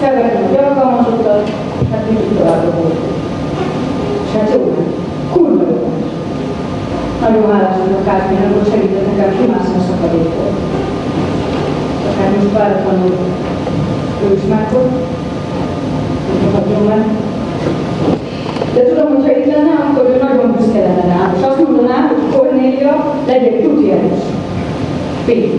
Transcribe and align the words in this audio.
felvettem 0.00 0.44
egy 0.50 0.58
alkalmazottat, 0.64 1.50
hát 1.90 2.04
mindig 2.06 2.38
tovább 2.38 2.74
volt. 2.78 2.98
És 4.24 4.32
hát 4.38 4.50
jó, 4.54 4.74
kurva 5.32 5.62
jó. 5.70 5.90
Nagyon 7.20 7.52
hálás 7.52 7.76
vagyok 7.82 8.04
Kártyának, 8.04 8.54
hogy 8.58 8.70
segített 8.70 9.16
nekem 9.16 9.30
kimászni 9.38 9.76
a 9.78 9.86
szakadékból. 9.88 10.52
Tehát 12.16 12.36
most 12.36 12.52
váratlanul 12.52 13.16
ő 14.24 14.34
is 14.34 14.44
megfog, 14.48 14.86
hogy 16.52 16.86
meg. 16.88 17.04
De 18.74 18.82
tudom, 18.82 19.08
hogy 19.14 19.24
ha 19.24 19.38
itt 19.38 19.52
lenne, 19.52 19.74
akkor 19.86 20.04
ő 20.10 20.18
nagyon 20.22 20.52
büszke 20.56 20.78
lenne 20.78 21.04
rám, 21.14 21.34
és 21.36 21.42
azt 21.46 21.62
mondaná, 21.62 21.96
hogy 22.08 22.38
Kornélia 22.38 23.14
legyen 23.26 23.62
tuti 23.62 23.90
erős. 23.90 24.22
Péter. 25.24 25.58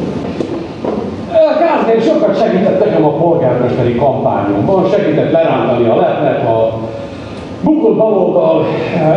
Kázmér 1.56 2.02
sokat 2.02 2.40
segített 2.40 2.86
nekem 2.86 3.06
a 3.06 3.18
polgármesteri 3.18 3.96
kampányomban, 3.96 4.90
segített 4.90 5.32
lerántani 5.32 5.88
a 5.88 5.96
leplet 5.96 6.44
a 6.48 6.80
bukott 7.64 7.96
baloldal 7.96 8.66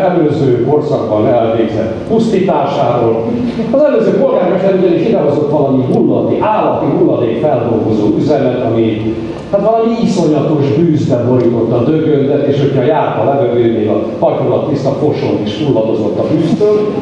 előző 0.02 0.64
korszakban 0.64 1.26
elvégzett 1.26 1.94
pusztításáról. 2.08 3.24
Az 3.70 3.82
előző 3.82 4.18
polgármester 4.18 4.74
ugyanis 4.74 5.08
idehozott 5.08 5.50
valami 5.50 5.84
hulladi, 5.92 6.38
állati 6.40 6.86
hulladék 6.98 7.40
feldolgozó 7.40 8.06
üzemet, 8.18 8.64
ami 8.64 9.14
hát 9.52 9.64
valami 9.64 9.92
iszonyatos 10.02 10.66
bűzbe 10.76 11.24
borította 11.28 11.76
a 11.76 11.84
dögöndet, 11.84 12.46
és 12.46 12.60
hogyha 12.60 12.82
járt 12.82 13.20
a 13.20 13.24
levegő, 13.24 13.72
még 13.78 13.88
a 13.88 14.04
patyolat 14.18 14.68
tiszta 14.68 14.90
foson 14.90 15.40
is 15.44 15.62
hulladozott 15.64 16.18
a 16.18 16.24
bűztől. 16.32 16.92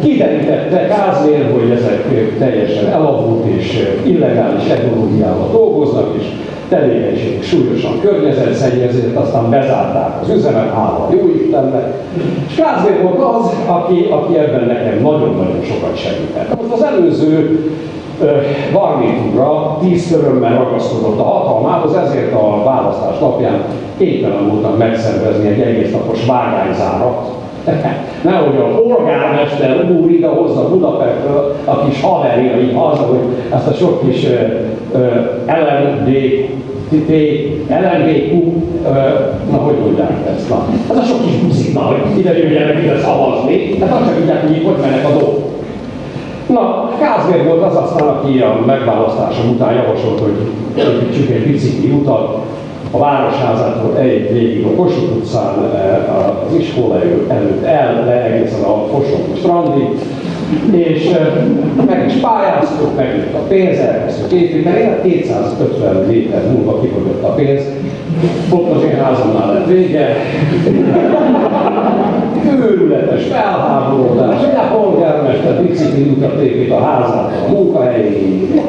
Kiderítette 0.00 0.86
Kázmér, 0.86 1.52
hogy 1.52 1.70
ezek 1.70 2.04
teljesen 2.38 2.86
elavult 2.86 3.44
és 3.46 3.96
illegális 4.04 4.62
technológiával 4.68 5.48
dolgoznak, 5.52 6.14
és 6.18 6.24
tevékenység 6.70 7.42
súlyosan 7.42 8.00
környezetszennyezett, 8.00 9.16
aztán 9.16 9.50
bezárták 9.50 10.22
az 10.22 10.28
üzemet, 10.28 10.74
hála 10.74 11.08
jó 11.10 11.28
Istennek. 11.28 11.94
És 12.48 12.54
Kázmér 12.54 13.02
volt 13.02 13.22
az, 13.22 13.52
aki, 13.66 14.06
aki 14.10 14.38
ebben 14.38 14.66
nekem 14.66 15.02
nagyon-nagyon 15.02 15.62
sokat 15.62 15.96
segített. 15.96 16.60
Most 16.60 16.72
az 16.72 16.82
előző 16.82 17.64
Varnétúra 18.72 19.78
tíz 19.80 20.16
körömmel 20.16 20.58
ragaszkodott 20.58 21.18
a 21.18 21.22
hatalmához, 21.22 21.94
ezért 21.94 22.34
a 22.34 22.62
választás 22.64 23.18
napján 23.18 23.64
képtelen 23.98 24.48
voltam 24.48 24.76
megszervezni 24.76 25.48
egy 25.48 25.60
egész 25.60 25.92
napos 25.92 26.26
vágányzárat, 26.26 27.38
Nehogy 28.24 28.56
a 28.56 28.80
polgármester 28.80 29.90
úr 29.90 30.10
ide 30.10 30.28
hozza 30.28 30.68
Budapestről 30.68 31.56
a 31.64 31.84
kis 31.84 32.00
haverjai 32.00 32.72
haza, 32.72 33.02
hogy 33.02 33.18
ezt 33.52 33.66
a 33.66 33.72
sok 33.72 34.08
kis 34.08 34.26
LND, 35.46 36.08
LNDQ, 37.68 38.52
na 39.50 39.56
hogy 39.56 39.78
mondják 39.84 40.12
ezt, 40.36 40.48
na, 40.48 40.66
ez 40.90 40.96
a 40.96 41.02
sok 41.02 41.24
kis 41.24 41.34
buszik, 41.34 41.74
na, 41.74 41.80
hogy 41.80 42.18
ide 42.18 42.38
jöjjenek 42.38 42.82
ide 42.82 42.98
szavazni, 42.98 43.78
hát 43.80 43.92
azt 43.92 44.04
csak 44.04 44.16
tudják, 44.16 44.40
hogy 44.40 44.62
hogy 44.64 44.80
mennek 44.80 45.06
a 45.06 45.10
dolgok. 45.10 45.48
Na, 46.46 46.90
Kázmér 47.00 47.44
volt 47.46 47.62
az 47.62 47.76
aztán, 47.76 48.08
aki 48.08 48.38
a 48.38 48.62
megválasztásom 48.66 49.50
után 49.50 49.74
javasolt, 49.74 50.20
hogy 50.20 50.36
építsük 50.76 51.30
egy 51.30 51.46
bicikli 51.50 51.90
utat, 51.90 52.38
a 52.90 52.98
Városházától 52.98 53.98
egy 53.98 54.32
végig 54.32 54.64
a 54.64 54.74
Kossuth 54.74 55.16
utcán, 55.16 55.54
az 56.48 56.58
iskola 56.58 57.00
előtt 57.28 57.64
el, 57.64 58.04
le 58.04 58.24
egészen 58.24 58.62
a 58.62 58.86
Kossuth 58.86 59.38
strandig, 59.38 59.88
és 60.70 61.10
meg 61.86 62.04
is 62.06 62.12
pályáztuk, 62.12 62.96
megjött 62.96 63.34
a 63.34 63.38
pénz, 63.38 63.78
elkezdtük 63.78 64.40
építeni, 64.40 65.00
250 65.02 66.06
méter 66.06 66.50
múlva 66.50 66.80
kifogyott 66.80 67.22
a 67.22 67.34
pénz, 67.34 67.62
az 68.74 68.82
én 68.82 68.96
házamnál 68.96 69.52
lett 69.52 69.66
vége, 69.66 70.16
őrületes 72.70 73.26
felháborodás, 73.26 74.42
a 74.42 74.74
polgármester 74.74 75.62
bicikli 75.62 76.08
utat 76.16 76.42
épít 76.42 76.70
a 76.70 76.82
házát, 76.82 77.32
a 77.48 77.50
munkahelyéig. 77.50 78.62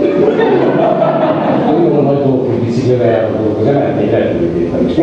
Nagyon 1.65 2.03
nagy 2.03 2.23
dolgok, 2.23 2.47
hogy 2.47 2.65
biciklivel 2.65 3.29
de 3.63 3.71
nem 3.71 3.97
egy 3.97 4.09
repülőgépen 4.09 4.89
is. 4.89 4.95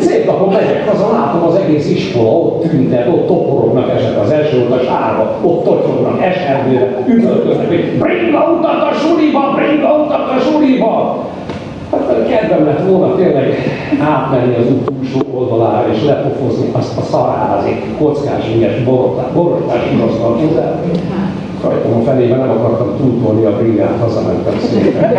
Szép 0.00 0.26
napon 0.26 0.48
megyek 0.52 0.88
haza, 0.88 1.12
látom 1.12 1.42
az 1.42 1.54
egész 1.54 1.90
iskola, 1.90 2.30
ott 2.30 2.68
tüntet, 2.68 3.08
ott 3.08 3.26
toporognak 3.26 3.90
eset 3.90 4.16
az 4.16 4.30
első 4.30 4.58
volt 4.58 4.80
a 4.80 4.84
sárba, 4.84 5.38
ott 5.42 5.64
tocsognak, 5.64 6.22
eserdőre, 6.22 7.04
üvöltöznek, 7.08 7.68
hogy 7.68 7.98
bring 7.98 8.34
a 8.34 8.56
utat 8.58 8.82
a 8.90 8.92
suliba, 8.94 9.54
bring 9.56 9.82
a 9.82 10.04
utat 10.04 10.28
a 10.28 10.40
suliba! 10.40 11.24
Hát 11.90 12.28
kedvem 12.28 12.64
lett 12.64 12.88
volna 12.88 13.14
tényleg 13.14 13.54
átmenni 14.00 14.54
az 14.54 14.66
út 14.66 14.84
túlsó 14.84 15.21
oldalára 15.42 15.92
és 15.92 16.04
lepofozni 16.04 16.68
azt 16.72 16.98
a 16.98 17.02
szarházi, 17.02 17.84
kockás, 17.98 18.44
ügyes, 18.54 18.82
borostás 19.34 19.82
urasztal 19.94 20.38
Rajtam 21.62 22.00
a 22.00 22.02
felében 22.04 22.38
nem 22.38 22.50
akartam 22.50 22.96
túltolni 22.96 23.44
a 23.44 23.56
bringát, 23.56 24.00
hazamentem 24.00 24.54
szépen. 24.70 25.14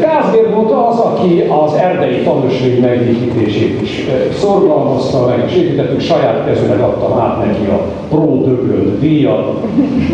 Kázmér 0.00 0.54
volt 0.54 0.70
az, 0.70 0.98
aki 0.98 1.40
az 1.40 1.74
erdei 1.74 2.22
tanúsvény 2.22 2.80
megépítését 2.80 3.82
is 3.82 4.06
szorgalmazta 4.38 5.26
meg, 5.26 5.42
és 5.46 5.56
építettük, 5.56 6.00
saját 6.00 6.46
kezűleg 6.46 6.80
adtam 6.80 7.18
át 7.18 7.46
neki 7.46 7.64
a 7.70 7.80
Pro 8.08 8.40
Dögöld 8.44 9.00
díjat. 9.00 9.52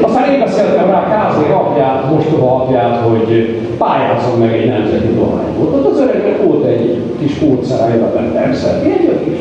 Aztán 0.03 0.33
én 0.33 0.39
beszéltem 0.39 0.91
rá 0.91 1.09
Kázmér 1.09 1.51
apját, 1.51 2.11
mostoha 2.15 2.55
apját, 2.55 2.97
hogy 2.97 3.59
pályázzon 3.79 4.39
meg 4.39 4.53
egy 4.53 4.69
nemzeti 4.69 5.15
dohányból. 5.15 5.91
Az 5.93 6.01
öregnek 6.01 6.43
volt 6.43 6.65
egy 6.65 7.03
kis 7.19 7.39
kódszerája, 7.39 8.13
persze, 8.33 8.81
egy 8.83 9.21
kis 9.25 9.39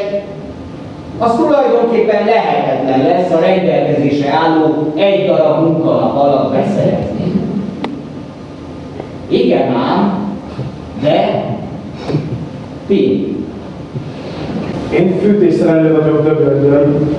az 1.19 1.35
tulajdonképpen 1.37 2.25
lehetetlen 2.25 3.03
lesz 3.07 3.31
a 3.31 3.39
rendelkezésre 3.41 4.31
álló 4.31 4.93
egy 4.95 5.27
darab 5.27 5.65
munkanap 5.65 6.17
alatt 6.17 6.53
beszerezni. 6.53 7.33
Igen 9.29 9.73
ám, 9.73 10.29
de 11.03 11.45
tény. 12.87 13.47
Én 14.93 15.19
fűtésszerelő 15.21 16.01
vagyok 16.01 16.23
Döböldön, 16.23 17.17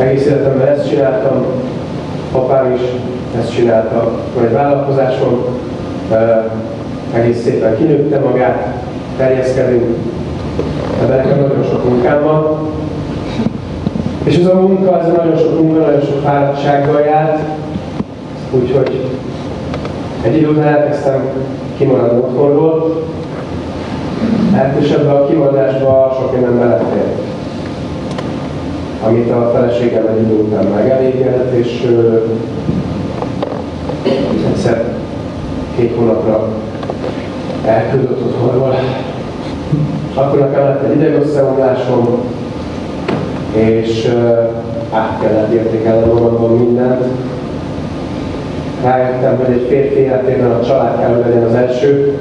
egész 0.00 0.26
életemben 0.26 0.68
ezt 0.68 0.88
csináltam, 0.88 1.44
apám 2.32 2.74
is 2.74 2.80
ezt 3.38 3.54
csinálta, 3.54 4.10
van 4.34 4.44
egy 4.44 4.52
vállalkozásom, 4.52 5.44
egész 7.14 7.42
szépen 7.42 7.76
kinőtte 7.76 8.18
magát, 8.18 8.74
terjeszkedünk, 9.16 9.96
ebben 11.02 11.16
nekem 11.16 11.40
nagyon 11.40 11.64
sok 11.64 11.88
munkám 11.88 12.22
van. 12.22 12.68
És 14.26 14.36
ez 14.36 14.46
a 14.46 14.60
munka, 14.60 15.00
ez 15.00 15.06
nagyon 15.06 15.36
sok 15.36 15.60
munka, 15.60 15.78
nagyon 15.78 16.00
sok 16.00 16.20
fáradtsággal 16.22 17.00
járt, 17.00 17.40
úgyhogy 18.50 19.04
egy 20.22 20.36
idő 20.36 20.48
után 20.48 20.66
elkezdtem 20.66 21.28
kimaradni 21.76 22.18
otthonról, 22.18 23.04
Hát 24.52 24.76
és 24.80 24.90
ebbe 24.90 25.10
a 25.10 25.26
kimaradásba 25.26 26.16
sok 26.20 26.32
minden 26.32 26.58
belefér, 26.58 27.04
amit 29.06 29.30
a 29.30 29.50
feleségem 29.54 30.06
egy 30.06 30.22
idő 30.22 30.34
után 30.34 30.64
megelégedett, 30.64 31.52
és 31.52 31.84
ö, 31.88 32.24
egyszer 34.52 34.84
két 35.76 35.96
hónapra 35.96 36.48
elküldött 37.66 38.20
otthonról. 38.24 38.74
Akkor 40.14 40.38
nekem 40.38 40.64
lett 40.64 40.82
egy 40.82 40.96
idegösszeomlásom, 40.96 42.20
és 43.56 44.14
át 44.92 45.20
kellett 45.20 45.52
értékelni 45.52 46.12
magamban 46.12 46.56
mindent. 46.56 47.04
Rájöttem, 48.82 49.36
hogy 49.36 49.54
egy 49.54 49.66
férfi 49.68 49.98
életében 49.98 50.50
a 50.50 50.64
család 50.64 51.00
kell, 51.00 51.18
legyen 51.18 51.42
az 51.42 51.54
első. 51.54 52.18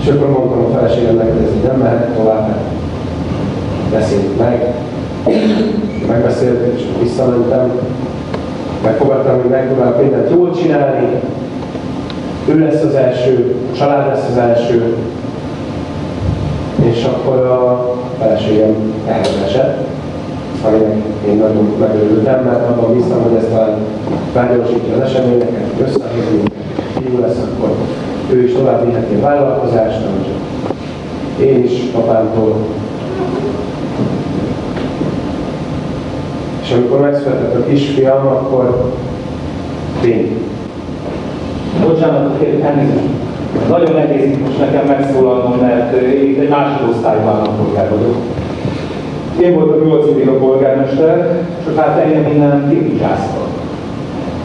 És 0.00 0.08
akkor 0.08 0.30
mondtam 0.30 0.64
a 0.64 0.78
feleségemnek, 0.78 1.32
hogy 1.32 1.42
ez 1.42 1.70
nem 1.70 1.80
mehet 1.80 2.16
tovább, 2.16 2.56
beszéljük 3.92 4.38
meg. 4.38 4.74
Megbeszéltük, 6.08 6.78
és 6.78 6.84
visszamentem. 7.00 7.70
Megfogadtam, 8.84 9.40
hogy 9.40 9.50
megpróbálok 9.50 10.02
mindent 10.02 10.30
jól 10.30 10.54
csinálni. 10.54 11.06
Ő 12.48 12.58
lesz 12.58 12.82
az 12.82 12.94
első, 12.94 13.54
a 13.72 13.76
család 13.76 14.06
lesz 14.06 14.28
az 14.30 14.38
első. 14.38 14.96
És 16.90 17.04
akkor 17.04 17.36
a 17.36 17.94
feleségem 18.18 18.74
elesett, 19.06 19.86
aminek 20.66 21.02
én 21.28 21.36
nagyon 21.36 21.76
megörültem, 21.80 22.44
mert 22.44 22.68
abban 22.68 22.94
bíztam, 22.94 23.22
hogy 23.22 23.36
ez 23.36 23.48
talán 23.50 23.78
felgyorsítja 24.32 24.94
az 24.94 25.00
eseményeket, 25.00 25.72
összehívjuk, 25.80 26.46
fiú 26.98 27.20
lesz, 27.20 27.36
akkor 27.38 27.74
ő 28.30 28.44
is 28.44 28.52
tovább 28.52 28.86
viheti 28.86 29.14
a 29.14 29.20
vállalkozást, 29.20 30.06
amit 30.06 30.28
én 31.48 31.64
is 31.64 31.72
apámtól. 31.92 32.56
És 36.62 36.72
amikor 36.72 37.00
megszületett 37.00 37.54
a 37.54 37.64
kisfiam, 37.64 38.26
akkor 38.26 38.92
tény. 40.00 40.42
Bocsánat, 41.86 42.42
elnézést. 42.62 43.27
Nagyon 43.68 43.94
nehéz 43.94 44.24
itt 44.24 44.46
most 44.46 44.58
nekem 44.58 44.86
megszólalnom, 44.86 45.58
mert 45.60 45.92
én 46.02 46.40
egy 46.40 46.48
másodosztályú 46.48 47.20
állampolgár 47.20 47.88
vagyok. 47.90 48.16
Én 49.40 49.54
voltam 49.54 49.88
8 49.88 50.06
évig 50.08 50.28
a 50.28 50.38
polgármester, 50.38 51.42
és 51.58 51.76
hát 51.76 51.98
engem 51.98 52.32
innen 52.32 52.68
kivigyáztak. 52.68 53.48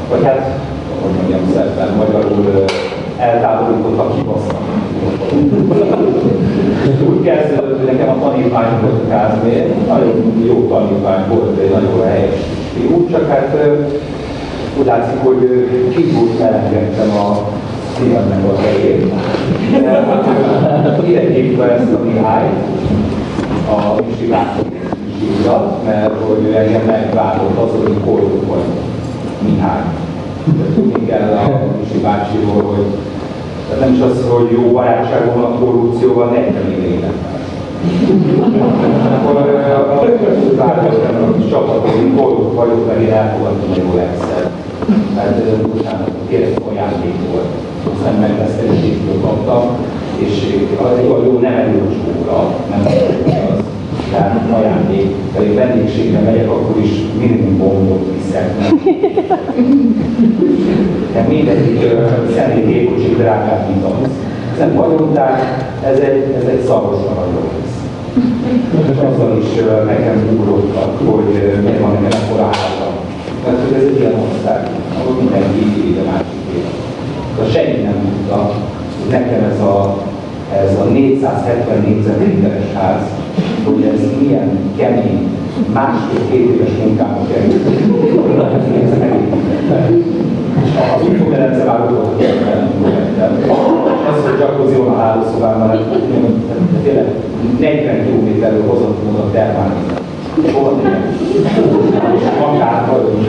Vagy 0.10 0.24
hát, 0.24 0.60
hogy 1.02 1.12
mondjam 1.18 1.40
szépen, 1.48 1.88
magyarul 1.98 2.66
eltávolítottak, 3.18 4.16
kibasztak. 4.16 4.62
Úgy 7.10 7.24
kezdődött, 7.24 7.78
hogy 7.78 7.98
nekem 7.98 8.10
a 8.10 8.30
tanítvány 8.30 8.82
volt 8.82 9.04
a 9.06 9.10
Kázmér, 9.10 9.74
nagyon 9.88 10.44
jó 10.46 10.68
tanítvány 10.68 11.24
volt, 11.30 11.60
egy 11.60 11.72
nagyon 11.72 12.08
helyes 12.08 12.40
fiú, 12.74 13.08
csak 13.12 13.30
hát 13.30 13.58
úgy 14.80 14.86
látszik, 14.86 15.20
hogy 15.24 15.68
kívül 15.96 16.30
elengedtem 16.42 17.10
a 17.10 17.53
szívemnek 17.98 18.44
a 18.44 18.62
helyét. 18.62 19.14
Ide 21.08 21.20
hívta 21.20 21.72
ezt 21.72 21.94
a 21.94 22.04
Mihály, 22.04 22.50
a 23.70 24.02
Misi 24.08 24.28
László 24.28 24.64
mert 25.86 26.14
hogy 26.28 26.54
engem 26.54 26.86
megváltott 26.86 27.58
az, 27.58 27.70
hogy 27.84 27.98
kolduk 28.06 28.48
vagy 28.48 28.64
Mihály. 29.40 29.82
Tudni 30.76 31.06
kell 31.06 31.32
a 31.32 31.62
Misi 31.80 32.00
bácsiról, 32.02 32.62
hogy 32.62 32.86
tehát 33.70 33.86
nem 33.86 33.94
is 33.94 34.02
az, 34.02 34.26
hogy 34.30 34.52
jó 34.52 34.72
barátság 34.72 35.36
van 35.36 35.44
a 35.44 35.58
korrupcióval, 35.60 36.30
40 36.30 36.72
éve 36.72 36.88
életben. 36.88 37.32
Akkor 39.20 39.36
a 39.36 39.44
csapatom, 41.50 42.16
boldog 42.16 42.54
vagyok, 42.54 42.88
mert 42.88 43.00
én 43.00 43.12
elfogadtam 43.12 43.72
a 43.72 43.76
jó 43.78 43.98
egyszer. 43.98 44.50
Mert 45.16 45.66
utána 45.74 46.06
kérdeztem, 46.30 46.64
ajándék 46.70 47.16
volt. 47.32 47.63
Aztán 47.94 48.14
megvesztelésétől 48.20 49.22
kaptam, 49.22 49.78
és 50.16 50.66
a 50.82 51.24
jó 51.26 51.40
nem 51.40 51.54
erős 51.54 51.96
óra, 52.22 52.56
nem 52.70 52.86
az, 52.86 53.64
tehát 54.12 54.42
ajándék, 54.52 55.16
pedig 55.36 55.56
vendégségre 55.56 56.20
megyek, 56.20 56.50
akkor 56.50 56.82
is 56.84 56.92
minimum 57.20 57.58
bombot 57.58 58.06
viszek. 58.14 58.54
De 61.14 61.26
mindegyik 61.30 61.80
személy 62.36 62.66
gépkocsi 62.66 63.16
drágább, 63.18 63.70
mint 63.70 63.84
az. 63.84 64.10
Ez 64.52 64.60
nem 64.60 64.76
vagyontár, 64.76 65.66
ez 65.84 65.98
egy, 66.00 66.36
ez 66.42 66.48
egy 66.48 66.62
szaros 66.66 67.00
lesz. 67.00 67.82
És 68.92 68.98
azzal 68.98 69.38
is 69.38 69.50
nekem 69.88 70.38
ugrottak, 70.40 71.00
hogy 71.06 71.62
miért 71.64 71.80
van 71.80 72.06
ekkora 72.06 72.44
ára. 72.44 72.90
Mert 73.46 73.58
hogy 73.64 73.78
ez 73.78 73.88
egy 73.88 74.00
ilyen 74.00 74.14
ország, 74.14 74.70
ahol 75.00 75.16
mindenki 75.20 75.60
így 75.88 75.98
a 75.98 76.12
másik 76.12 76.43
élet. 77.40 77.52
Senki 77.52 77.82
nem 77.82 78.00
tudta, 78.02 78.52
hogy 79.02 79.12
nekem 79.12 79.44
ez 79.52 79.60
a, 79.60 79.98
ez 80.64 80.78
a 80.80 80.84
470 80.84 81.82
négyzetméteres 81.82 82.74
ház, 82.74 83.02
hogy 83.64 83.84
ez 83.94 84.00
milyen 84.20 84.60
kemény, 84.78 85.28
másfél-két 85.74 86.50
éves 86.50 86.70
munkába 86.84 87.20
került. 87.34 87.66
Az 90.96 91.08
már 91.66 91.90
volt, 91.90 92.22
az, 94.08 94.24
hogy 94.58 94.78
van 94.78 94.88
a 94.88 94.98
hálószobában, 94.98 95.68
hát 95.68 95.78
tényleg 96.84 97.06
40 97.60 98.06
kilométerről 98.06 98.68
hozott 98.68 98.98
a 99.20 99.32
Akár 102.42 102.88
vagyunk. 102.92 103.28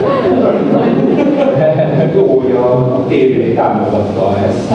Jó, 2.15 2.39
hogy 2.39 2.51
a, 2.51 2.95
a 2.95 3.05
tévé 3.07 3.53
támogatta 3.53 4.37
ezt. 4.47 4.71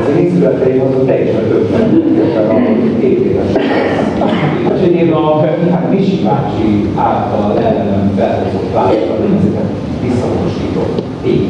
Az 0.00 0.16
én 0.18 0.30
születeim 0.34 0.80
azon 0.80 1.06
teljesen 1.06 1.48
többen 1.48 2.02
a 2.36 2.54
tévéres. 3.00 3.46
És 4.74 4.88
én 4.88 5.12
a 5.12 5.40
hát 5.70 5.90
Misi 5.90 6.22
bácsi 6.22 6.88
által 6.96 7.58
ellenem 7.58 8.12
felhozott 8.16 8.72
válaszokat, 8.72 9.18
ezeket 9.38 9.70
visszamosítom. 10.02 10.84
Így. 11.26 11.48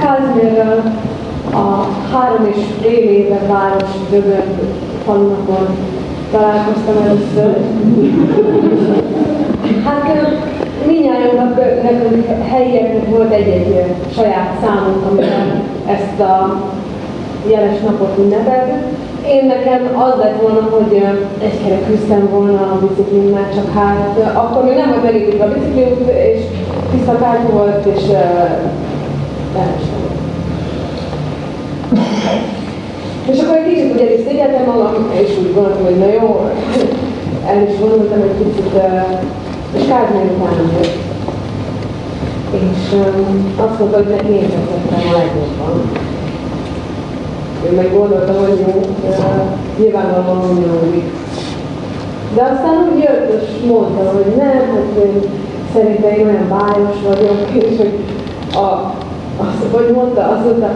Kázmérrel 0.00 0.92
a 1.52 1.86
három 2.12 2.46
és 2.54 2.64
fél 2.80 3.08
éve 3.08 3.38
város 3.46 3.90
dögönt 4.10 4.87
falunapon 5.08 5.66
találkoztam 6.30 6.96
először. 7.06 7.56
Hát 9.84 10.04
mindjárt 10.86 11.32
nekünk 11.82 12.26
helyieknek 12.48 13.08
volt 13.08 13.32
egy-egy 13.32 13.84
saját 14.14 14.58
számunk, 14.62 15.06
amivel 15.10 15.62
ezt 15.86 16.20
a 16.20 16.62
jeles 17.50 17.80
napot 17.80 18.18
ünnepeltük. 18.18 18.82
Én 19.26 19.46
nekem 19.46 20.00
az 20.00 20.18
lett 20.18 20.40
volna, 20.40 20.68
hogy 20.70 21.04
egy 21.42 21.62
kere 21.62 21.80
küzdtem 21.86 22.28
volna 22.30 22.60
a 22.60 22.78
biciklimmel, 22.80 23.48
csak 23.54 23.72
hát 23.74 24.34
akkor 24.34 24.64
még 24.64 24.76
nem 24.76 24.88
volt 24.88 25.02
megépítve 25.02 25.44
a 25.44 25.52
bicikliút, 25.52 26.08
és 26.08 26.40
tiszta 26.90 27.18
volt, 27.52 27.86
és 27.86 28.02
uh, 28.08 28.38
és 33.32 33.40
akkor 33.40 33.56
egy 33.56 33.72
kicsit 33.72 33.94
ugye 33.94 34.14
is 34.14 34.20
szégyeltem 34.26 34.64
magam, 34.64 35.10
és 35.22 35.30
úgy 35.38 35.54
gondoltam, 35.54 35.84
hogy 35.84 35.98
na 35.98 36.12
jó, 36.12 36.50
el 37.46 37.62
is 37.68 37.78
gondoltam 37.78 38.22
egy 38.22 38.36
kicsit, 38.38 38.72
és 39.76 39.82
Kázmér 39.88 40.30
utána 40.36 40.72
jött. 40.76 41.06
És 42.52 42.92
azt 43.56 43.78
mondta, 43.78 43.96
hogy 43.96 44.06
neki 44.06 44.32
én 44.32 44.48
tettem 44.48 45.08
a 45.08 45.16
legjobban. 45.16 45.90
Én 47.66 47.72
meg 47.72 47.92
gondoltam, 47.92 48.36
hogy 48.36 48.58
jó, 48.66 48.80
nyilvánvalóan 49.78 50.50
unalmi. 50.50 51.12
De 52.34 52.42
aztán 52.42 52.88
úgy 52.92 53.02
jött, 53.02 53.42
és 53.42 53.66
mondta, 53.66 54.12
hogy 54.12 54.36
nem, 54.36 54.68
hogy 54.74 55.04
én 55.04 55.22
szerintem 55.72 56.10
én 56.10 56.26
olyan 56.26 56.48
bájos 56.48 56.96
vagyok, 57.08 57.48
és 57.64 57.76
hogy 57.76 57.92
a, 58.62 58.92
azt, 59.38 59.72
hogy 59.72 59.94
mondta, 59.94 60.22
azt 60.22 60.44
mondta, 60.44 60.66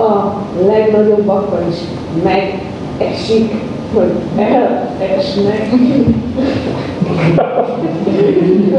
a 0.00 0.34
legnagyobbakon 0.66 1.68
is 1.70 1.76
megesik, 2.22 3.54
hogy 3.94 4.12
elesnek. 4.36 5.70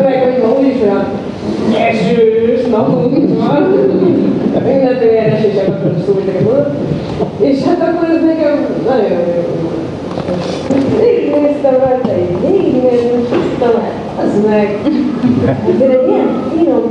Meg, 0.04 0.24
hogy 0.24 0.44
ma 0.44 0.60
úgyis 0.60 0.82
olyan 0.82 1.06
esős 1.90 2.66
napunk 2.72 3.40
van, 3.40 3.76
mindentől 4.66 5.12
ilyen 5.12 5.30
esések 5.30 5.68
akkor 5.68 5.94
szóltak 6.06 6.42
volt. 6.44 6.70
És 7.40 7.64
hát 7.64 7.82
akkor 7.82 8.10
ez 8.10 8.24
nekem 8.24 8.66
nagyon 8.86 9.10
jó 9.12 9.62
Végignéztem 11.00 11.74
rajta, 11.74 12.10
így 12.20 12.42
végignéztem, 12.42 13.20
aztán 13.22 13.82
az 14.18 14.46
meg. 14.50 14.80
Azért 15.74 15.92
egy 15.92 16.08
ilyen 16.08 16.28
finom. 16.58 16.82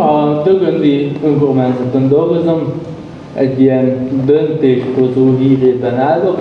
A 0.00 0.42
Dögöndi 0.44 1.12
önkormányzaton 1.24 2.08
dolgozom, 2.08 2.72
egy 3.34 3.60
ilyen 3.60 4.08
döntéshozó 4.26 5.36
hírében 5.38 5.98
állok. 5.98 6.38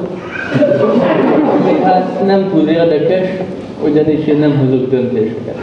Hát 1.84 2.26
nem 2.26 2.50
túl 2.54 2.68
érdekes, 2.68 3.30
ugyanis 3.84 4.26
én 4.26 4.38
nem 4.40 4.58
hozok 4.58 4.90
döntéseket. 4.90 5.56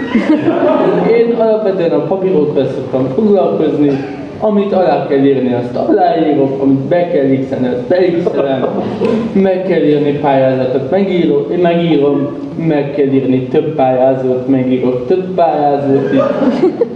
Én 1.10 1.34
alapvetően 1.38 1.90
a 1.90 2.06
papírokkal 2.06 2.66
szoktam 2.74 3.08
foglalkozni, 3.14 3.90
amit 4.40 4.72
alá 4.72 5.06
kell 5.06 5.24
írni, 5.24 5.52
azt 5.52 5.76
aláírok, 5.76 6.62
amit 6.62 6.78
be 6.78 7.10
kell 7.10 7.26
x 7.26 7.50
azt 7.50 7.86
beixelem, 7.88 8.66
meg 9.32 9.62
kell 9.62 9.82
írni 9.82 10.12
pályázatot, 10.12 10.90
megírom, 10.90 11.42
én 11.52 11.58
megírom, 11.58 12.28
meg 12.66 12.92
kell 12.94 13.06
írni 13.06 13.42
több 13.42 13.74
pályázatot, 13.74 14.48
megírok 14.48 15.06
több 15.06 15.34
pályázatot 15.34 16.12
is. 16.12 16.20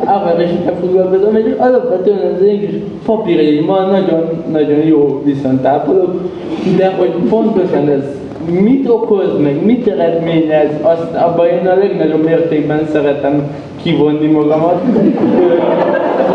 Ávárosokkal 0.04 0.74
foglalkozom, 0.80 1.36
és 1.36 1.54
alapvetően 1.58 2.34
az 2.34 2.42
én 2.42 2.60
kis 2.60 2.74
papírjaimmal 3.04 3.90
nagyon-nagyon 3.90 4.86
jó 4.86 5.22
viszont 5.24 5.64
ápolok, 5.64 6.30
de 6.76 6.94
hogy 6.98 7.12
pontosan 7.28 7.88
ez 7.88 8.18
mit 8.50 8.88
okoz, 8.88 9.38
meg 9.42 9.64
mit 9.64 9.86
eredményez, 9.86 10.70
azt 10.82 11.14
abban 11.14 11.46
én 11.46 11.66
a 11.66 11.74
legnagyobb 11.74 12.24
mértékben 12.24 12.88
szeretem 12.92 13.50
kivonni 13.82 14.26
magamat, 14.26 14.82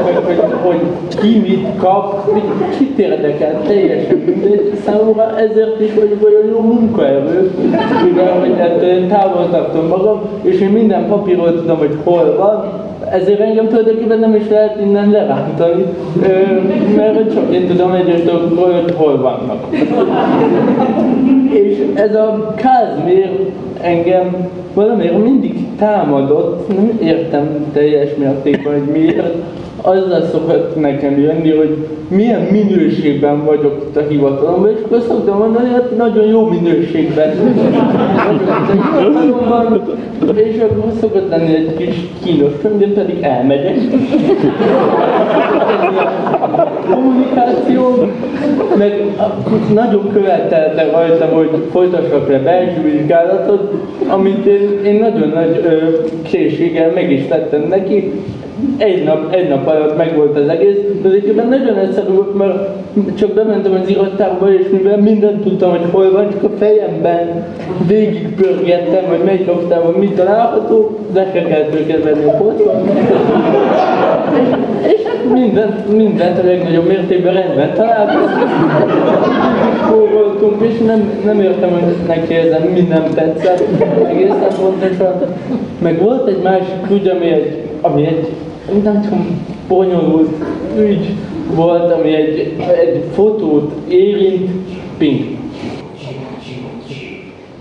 hogy, 0.03 0.39
hogy, 0.65 0.81
ki 1.21 1.39
mit 1.39 1.67
kap, 1.77 2.31
kit 2.77 2.97
érdekel, 2.97 3.61
teljesen 3.61 4.17
mindegy. 4.25 4.73
Számomra 4.85 5.37
ezért 5.37 5.81
is 5.81 5.93
vagyok 5.93 6.25
olyan 6.25 6.47
jó 6.49 6.59
munkaerő, 6.59 7.51
mivel 8.03 8.39
hogy 8.39 8.83
én 8.87 9.07
távol 9.07 9.49
tartom 9.49 9.87
magam, 9.87 10.21
és 10.41 10.59
én 10.59 10.69
minden 10.69 11.07
papíról 11.07 11.55
tudom, 11.55 11.77
hogy 11.77 11.97
hol 12.03 12.35
van, 12.37 12.83
ezért 13.11 13.39
engem 13.39 13.67
tulajdonképpen 13.67 14.19
nem 14.19 14.35
is 14.35 14.49
lehet 14.49 14.79
innen 14.81 15.09
lerántani, 15.09 15.85
mert 16.95 17.33
csak 17.33 17.53
én 17.53 17.67
tudom 17.67 17.91
egyes 17.91 18.23
dolgokról, 18.23 18.71
hogy 18.71 18.93
hol 18.95 19.21
vannak. 19.21 19.65
És 21.49 21.83
ez 21.93 22.15
a 22.15 22.53
Kázmér 22.55 23.51
engem 23.81 24.49
valamiért 24.73 25.23
mindig 25.23 25.67
támadott, 25.77 26.67
nem 26.67 26.99
értem 27.03 27.65
teljes 27.73 28.09
mértékben, 28.17 28.73
hogy 28.73 28.91
miért, 28.91 29.35
azzal 29.85 30.21
szokott 30.31 30.79
nekem 30.79 31.19
jönni, 31.19 31.51
hogy 31.51 31.87
milyen 32.07 32.41
minőségben 32.41 33.45
vagyok 33.45 33.85
itt 33.87 33.95
a 33.95 34.01
hivatalomban, 34.09 34.71
és 34.71 34.77
akkor 34.85 35.01
szoktam 35.07 35.37
mondani, 35.37 35.69
hogy 35.69 35.97
nagyon 35.97 36.25
jó 36.25 36.49
minőségben 36.49 37.29
és 40.35 40.61
akkor 40.61 40.91
szokott 40.99 41.29
lenni 41.29 41.55
egy 41.55 41.75
kis 41.77 41.95
kínos 42.23 42.51
de 42.77 42.87
pedig 42.87 43.23
elmegyek. 43.23 43.75
Kommunikáció, 47.33 48.09
meg 48.77 49.05
nagyon 49.73 50.09
követelte 50.13 50.91
rajtam, 50.91 51.29
hogy 51.29 51.49
folytassak 51.71 52.29
le 52.29 52.39
belső 52.39 52.81
vizsgálatot, 52.81 53.73
amit 54.07 54.45
én, 54.45 54.79
én 54.85 54.99
nagyon 54.99 55.29
nagy 55.29 55.61
ö, 55.65 56.03
készséggel 56.21 56.91
meg 56.91 57.11
is 57.11 57.27
tettem 57.27 57.65
neki, 57.69 58.11
egy 58.77 59.03
nap, 59.03 59.33
egy 59.33 59.49
nap 59.49 59.67
alatt 59.67 59.97
meg 59.97 60.15
volt 60.15 60.37
az 60.37 60.47
egész, 60.47 60.77
de 61.01 61.09
egyébként 61.09 61.49
nagyon 61.49 61.77
egyszerű 61.77 62.13
volt, 62.13 62.37
mert 62.37 62.69
csak 63.17 63.31
bementem 63.31 63.79
az 63.81 63.89
irattába, 63.89 64.53
és 64.53 64.65
mivel 64.71 64.97
mindent 64.97 65.43
tudtam, 65.43 65.69
hogy 65.69 65.85
hol 65.91 66.11
van, 66.11 66.29
csak 66.29 66.43
a 66.43 66.49
fejemben 66.57 67.43
végigpörgettem, 67.87 69.03
hogy 69.09 69.21
melyik 69.25 69.49
oktávon 69.49 69.93
mit 69.93 70.15
található, 70.15 70.99
le 71.13 71.31
kellett 71.31 71.75
őket 71.75 72.03
venni 72.03 72.23
a 72.23 72.31
polcon. 72.31 72.87
és, 74.87 75.04
mindent, 75.31 75.95
mindent 75.95 76.39
a 76.39 76.43
legnagyobb 76.43 76.87
mértékben 76.87 77.33
rendben 77.33 77.73
találtam. 77.73 78.21
Kóvoltunk, 79.91 80.61
és 80.61 80.77
nem, 80.77 81.11
nem 81.25 81.41
értem, 81.41 81.69
hogy 81.71 81.95
neki 82.07 82.33
ezen 82.33 82.61
minden 82.61 83.03
tetszett 83.13 83.63
egészen 84.07 84.49
pontosan. 84.59 85.13
Meg 85.79 86.01
volt 86.01 86.27
egy 86.27 86.41
másik 86.41 86.91
ügy, 86.91 87.07
ami 87.07 87.25
egy, 87.31 87.61
ami 87.81 88.05
egy 88.05 88.29
nagyon 88.83 89.39
bonyolult 89.67 90.35
ügy 90.77 91.13
volt, 91.55 91.91
ami 91.91 92.13
egy, 92.13 92.53
egy 92.57 93.03
fotót 93.13 93.71
érint, 93.87 94.49
ping. 94.97 95.23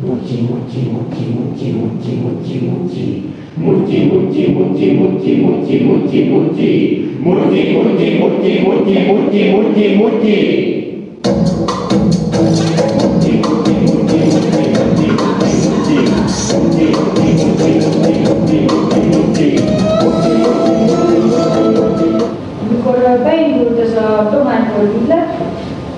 Mucci, 0.06 0.40
mucci, 0.40 0.90
mucci, 0.90 0.90
mucci, 0.90 1.70
mucci, 1.70 1.70
mucci, 1.70 2.14
mucci. 2.20 2.68
Mucci, 2.68 3.34
முச்சி 3.56 3.98
முச்சி 4.10 4.42
முச்சி 4.46 4.86
முச்சி 4.98 5.32
முச்சி 5.42 5.74
முச்சி 5.86 6.18
முச்சி 6.30 6.68
முச்சி 7.24 7.66
முச்சி 7.72 8.08
முச்சி 8.20 8.52
முச்சி 8.66 8.94
முச்சி 9.06 9.42
முச்சி 9.52 9.94
முச்சி 9.94 10.74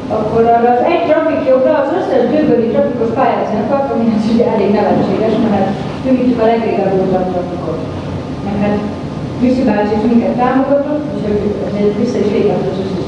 akkor 0.09 0.45
az 0.45 0.85
egy 0.93 1.03
trafik 1.09 1.49
jobbra 1.49 1.75
az 1.79 1.89
összes 1.99 2.23
bővöli 2.31 2.67
trafikos 2.67 3.09
pályázatnak, 3.15 3.93
ami 3.93 4.05
hát 4.11 4.25
ugye 4.35 4.47
elég 4.55 4.71
nevetséges, 4.71 5.35
mert 5.51 5.86
ő 6.07 6.37
a 6.43 6.47
legrégebb 6.47 6.97
volt 6.97 7.15
a 7.15 7.31
trafikot. 7.31 7.81
Meg 8.45 8.57
hát 8.63 8.79
Műszi 9.41 9.63
bácsi 9.63 9.95
is 9.97 10.05
minket 10.11 10.37
támogatott, 10.37 11.05
és 11.17 11.23
ezért 11.69 11.99
vissza 11.99 12.19
is 12.19 12.31
végett 12.33 12.71
az 12.71 12.79
összes. 12.83 13.05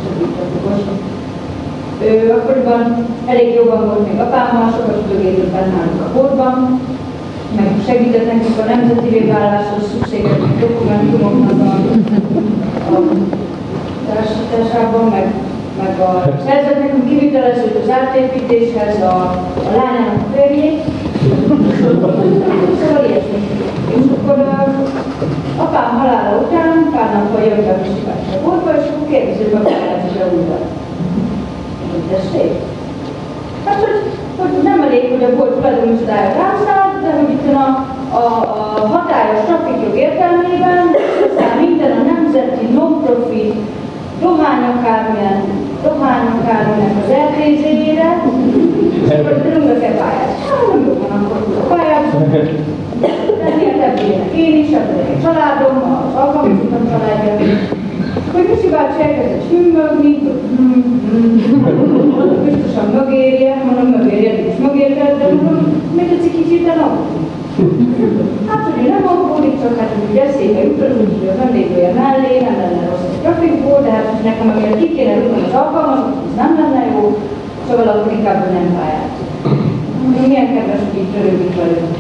Ő 2.03 2.33
akkoriban 2.33 3.07
elég 3.27 3.55
jobban 3.55 3.87
volt 3.87 4.13
még 4.13 4.21
apámmal, 4.21 4.71
sokat 4.71 5.05
benne 5.53 5.67
nálunk 5.67 6.03
a 6.07 6.13
borban, 6.15 6.81
meg 7.57 7.69
segített 7.87 8.27
nekünk 8.33 8.59
a 8.59 8.65
nemzeti 8.65 9.27
vállaláshoz 9.27 9.91
szükséges 9.91 10.39
dokumentumoknak 10.61 11.61
a, 11.61 12.95
a 12.95 13.03
társításában, 14.09 15.05
meg, 15.09 15.35
meg 15.83 16.01
a 16.01 16.37
szerzett 16.47 16.79
nekünk 16.83 17.09
kivitelezőt 17.09 17.83
az 17.83 17.91
átépítéshez, 17.91 19.03
a, 19.03 19.17
a 19.69 19.71
lányának. 19.77 20.35
Szóval. 21.49 23.05
És 23.97 24.05
akkor 24.17 24.39
a, 24.39 24.67
apám 25.63 25.99
halála 25.99 26.39
után 26.43 26.91
pár 26.93 27.13
nappal 27.13 27.43
jött 27.43 27.69
a 27.73 27.77
Misibács 27.81 28.29
a 28.37 28.45
boltba, 28.45 28.71
és 28.71 28.87
akkor 28.89 29.09
kérdezik 29.09 29.55
a 29.55 29.59
pályázatra 29.59 30.27
újra. 30.37 30.59
Ez 32.13 32.29
szép. 32.33 32.53
Hát, 33.65 33.81
hogy, 33.85 33.99
hogy 34.39 34.63
nem 34.63 34.83
elég, 34.83 35.11
hogy 35.11 35.25
a 35.25 35.37
bolt 35.37 35.55
tulajdonosodája 35.55 36.37
rászállt, 36.43 37.03
de 37.03 37.11
hogy 37.19 37.31
itt 37.31 37.55
a, 37.55 37.67
a, 38.17 38.25
a 38.83 38.87
hatályos 38.87 39.41
trafikjog 39.47 39.97
értelmében, 39.97 40.87
minden 41.61 41.91
a 41.91 42.03
nemzeti 42.13 42.67
non-profit 42.67 43.55
dohány 44.21 44.65
akármilyen, 44.77 45.43
dohány 45.83 46.27
akármilyen 46.27 47.03
az 47.05 47.11
eltézére, 47.11 48.23
és 49.07 50.49
akkor 50.53 51.09
nem 51.09 51.23
van, 51.29 51.43
akkor 51.59 51.79
miért 53.57 53.83
ebből 53.89 54.41
én 54.45 54.55
is, 54.65 54.71
ebből 54.79 55.05
egy 55.13 55.23
családom, 55.23 55.77
az 56.09 56.15
alkalmazottam 56.23 56.85
családja. 56.91 57.33
Hogy 58.33 58.47
Misi 58.51 58.69
bácsi 58.69 59.01
elkezdett 59.03 59.51
hümmögni, 59.51 60.13
biztosan 62.45 62.87
mögérje, 62.99 63.53
mondom, 63.65 63.89
mögérje, 64.67 65.05
de 65.19 65.25
mondom, 65.43 65.83
egy 65.99 66.33
kicsit 66.37 66.69
el 66.69 66.81
Hát, 68.49 68.63
hogy 68.65 68.89
nem 68.89 69.05
csak 69.63 69.79
hát, 69.79 69.93
hogy 70.09 70.17
eszébe 70.17 70.63
jutott, 70.65 70.97
hogy 70.97 71.29
a 71.33 71.39
vendéglője 71.43 71.93
mellé, 72.01 72.33
nem 72.47 72.57
lenne 72.63 72.83
rossz 72.89 73.07
egy 73.11 73.21
trafikból, 73.23 73.81
de 73.85 73.91
hát 73.91 74.23
nekem 74.25 74.49
amire 74.51 74.77
ki 74.77 74.89
kéne 74.95 75.15
rúgni 75.15 75.43
az 75.47 75.59
alkalmazot, 75.63 76.17
ez 76.29 76.37
nem 76.43 76.53
lenne 76.61 76.83
jó, 76.93 77.03
szóval 77.69 77.89
akkor 77.89 78.13
inkább 78.13 78.53
nem 78.53 78.77
pályát. 78.79 79.17
Milyen 80.27 80.55
kedves, 80.55 80.81
hogy 80.91 81.01
így 81.01 81.13
törődik 81.13 81.55
velünk. 81.57 81.97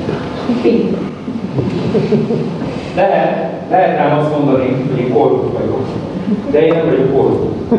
Lehet, 2.96 3.52
lehet 3.70 3.98
rám 3.98 4.18
azt 4.18 4.38
mondani, 4.38 4.86
hogy 4.90 4.98
én 4.98 5.12
korrupt 5.12 5.58
vagyok. 5.58 5.86
De 6.50 6.66
én 6.66 6.74
nem 6.74 6.84
vagyok 6.84 7.12
korrupt. 7.12 7.70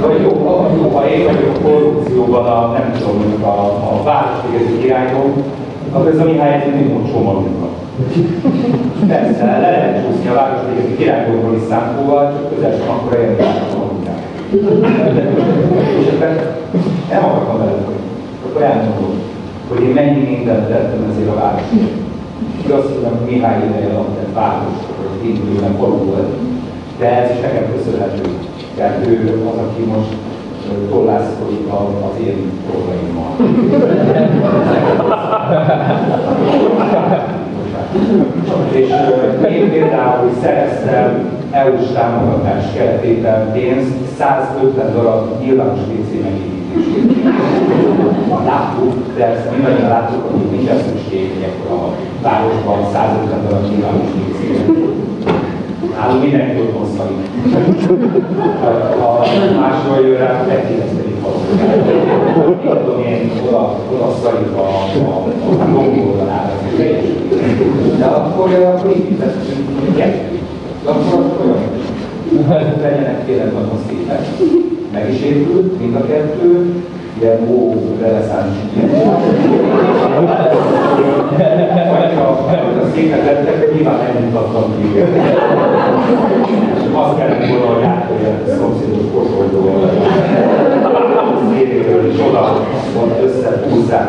Vagy 0.00 0.20
jó, 0.22 0.30
jó, 0.76 0.88
ha 0.94 1.08
én 1.08 1.24
vagyok 1.24 1.62
korrupcióban 1.62 2.46
a, 2.46 2.72
nem 2.72 2.92
tudom, 2.98 3.16
mondjuk 3.16 3.44
a, 3.44 3.64
a 3.64 4.02
városvégező 4.04 4.84
irányom, 4.84 5.42
akkor 5.92 6.08
ez 6.08 6.18
a 6.18 6.24
Mihály 6.24 6.54
ez 6.54 6.62
mindig 6.70 6.92
mond 6.92 7.10
somalunkat. 7.10 7.68
Persze, 9.06 9.44
le 9.44 9.60
lehet 9.60 10.04
csúszni 10.04 10.28
a 10.28 10.34
városvégező 10.34 10.96
irányomról 10.98 11.54
is 11.54 11.62
számkóval, 11.68 12.32
csak 12.32 12.54
közel 12.54 12.72
sem 12.78 12.88
akkor 12.90 13.18
érni 13.18 13.42
a 13.42 13.70
somalunkat. 13.70 13.79
És 14.52 16.06
ebben 16.12 16.38
nem 17.10 17.24
akartam 17.24 17.58
vele 17.58 17.72
akkor 18.50 18.62
elmondom, 18.62 19.20
hogy 19.68 19.82
én 19.82 19.94
mennyi 19.94 20.20
mindent 20.20 20.68
tettem 20.68 21.10
ezért 21.10 21.28
a 21.28 21.34
városért. 21.34 21.96
Igaz, 22.64 22.84
hogy 22.84 23.30
Mihály 23.30 23.66
ideje 23.66 23.94
alatt 23.94 24.18
egy 24.18 24.34
város, 24.34 24.78
hogy 24.96 25.28
indulően 25.28 25.76
falu 25.78 26.04
volt, 26.04 26.28
de 26.98 27.22
ez 27.22 27.30
is 27.30 27.40
nekem 27.40 27.64
köszönhető. 27.76 28.22
Tehát 28.76 29.06
ő 29.06 29.42
az, 29.52 29.58
aki 29.58 29.82
most 29.82 30.14
tollászkodik 30.90 31.66
az 31.72 32.26
én 32.26 32.50
dolgaimmal. 32.72 33.36
És 38.70 38.88
én 39.50 39.70
például 39.70 40.30
szereztem 40.42 41.30
EU-s 41.50 41.92
támogatás 41.92 42.64
keretében 42.74 43.52
pénzt 43.52 44.09
150 44.20 44.92
darab 44.92 45.40
nyilvános 45.40 45.78
WC 45.78 46.10
megépítésére. 46.24 47.30
Láttuk, 48.44 48.92
de 49.16 49.24
ezt 49.26 49.50
mindannyian 49.50 49.88
láttuk, 49.88 50.22
hogy 50.30 50.50
nincsen 50.50 50.78
szükség 50.78 51.30
akkor 51.48 51.78
a 51.78 51.94
városban 52.22 52.78
150 52.92 53.46
darab 53.48 53.64
nyilvános 53.70 54.08
WC-re. 54.16 54.62
Nálunk 55.96 56.22
mindenki 56.22 56.60
otthon 56.60 56.86
szalik. 56.96 57.26
Ha 59.00 59.24
másról 59.60 60.06
jön 60.06 60.18
rá, 60.18 60.44
megkérdeztedik 60.48 61.16
valószínűleg. 61.22 62.84
Tudom 62.84 63.00
én, 63.02 63.30
oda, 63.46 63.58
a, 63.58 64.08
a, 64.56 64.60
a. 64.60 65.28
De 67.98 68.04
akkor, 68.04 68.52
akkor 68.52 68.90
építettünk 68.90 69.96
kettőt. 69.96 70.42
De 70.84 70.90
akkor 70.90 71.14
akkor 71.14 71.59
olyan. 72.50 72.74
Legyenek 72.82 73.26
kérlek 73.26 73.52
nagyon 73.52 73.78
szépek. 73.88 74.26
Meg 74.92 75.12
is 75.12 75.20
épült, 75.22 75.80
mind 75.80 75.94
a 75.94 76.06
kettő. 76.06 76.74
Ilyen 77.20 77.48
ó, 77.50 77.74
reneszáns. 78.00 78.54
Hogyha 82.64 82.90
szépek 82.94 83.24
lettek, 83.24 83.74
nyilván 83.74 83.98
nem 83.98 84.24
mutattam 84.24 84.64
ki. 84.76 85.00
Azt 86.92 87.16
kellett 87.18 87.46
volna, 87.48 87.74
hogy 87.74 87.82
átolja 87.82 88.28
a 88.28 88.56
szomszédos 88.56 89.04
kosoldó 89.14 89.70
széléről, 91.52 92.12
és 92.12 92.18
oda 92.28 92.66
ott 93.00 93.22
összehúzzák. 93.22 94.08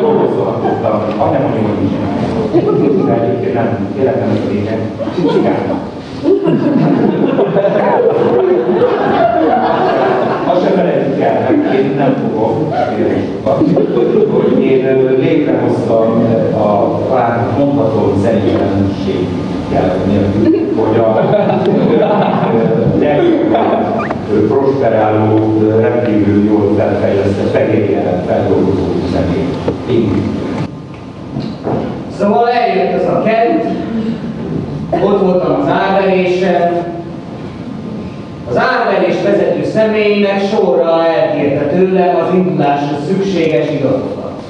Dolgozolhatottam, 0.00 1.18
ha 1.18 1.30
nem 1.30 1.42
mondjuk, 1.42 1.66
hogy 1.66 1.84
is 1.84 3.04
De 3.04 3.22
egyébként 3.22 3.54
nem, 3.54 3.88
ez 3.98 4.06
a 4.06 4.50
lényeg. 4.50 4.80
Csinálom. 5.14 5.97
Azt 10.52 10.62
sem 10.64 10.72
felejtjük 10.76 11.20
el, 11.20 11.40
meg 11.40 11.74
én 11.74 11.94
nem 11.96 12.14
fogok, 12.22 12.74
hogy 14.30 14.62
én 14.62 15.16
létrehoztam 15.18 16.24
a 16.54 16.98
talán 17.08 17.46
mondhatom 17.58 18.20
szerénytelenség 18.24 19.28
nélkül, 20.06 20.66
hogy 20.76 20.98
a 20.98 21.28
prosperáló, 24.48 25.62
rendkívül 25.80 26.44
jól 26.44 26.74
felfejlesztett 26.76 27.50
fehérje 27.50 28.22
feldolgozó 28.26 28.86
személy. 29.12 29.46
Szóval 32.18 32.48
eljött 32.48 33.02
az 33.02 33.08
a 33.08 33.22
kent, 33.22 33.87
ott 34.90 35.20
voltam 35.20 35.60
az 35.60 35.68
árverésen, 35.68 36.86
az 38.48 38.56
árverés 38.56 39.22
vezető 39.22 39.64
személynek 39.64 40.40
sorra 40.40 41.06
elkérte 41.06 41.66
tőlem 41.66 42.16
az 42.16 42.34
induláshoz 42.34 43.06
szükséges 43.06 43.70
iratokat. 43.70 44.42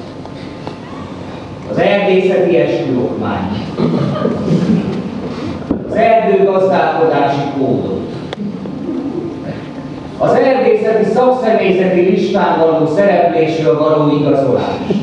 Az 1.71 1.77
erdészeti 1.77 2.57
esküokmányt, 2.57 3.57
az 5.89 5.95
erdőgazdálkodási 5.95 7.41
kódot, 7.57 8.09
az 10.17 10.33
erdészeti 10.33 11.11
szakszemélyzeti 11.13 11.99
listán 11.99 12.59
való 12.59 12.87
szereplésről 12.95 13.79
való 13.79 14.17
igazolást, 14.19 14.93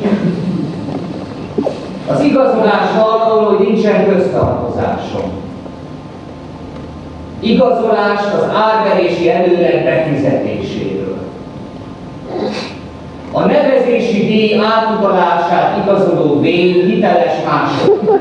Az 2.07 2.21
igazolás 2.21 2.89
arról, 2.97 3.45
hogy 3.45 3.67
nincsen 3.67 4.05
köztartozásom. 4.05 5.31
Igazolást 7.39 8.33
az 8.33 8.43
árverési 8.55 9.29
előreg 9.29 9.83
befizetéséről. 9.83 11.17
A 13.31 13.39
nevezési 13.39 14.25
díj 14.25 14.59
átutalását 14.63 15.77
igazoló 15.83 16.39
vény 16.41 16.73
hiteles 16.73 17.33
mások. 17.45 18.19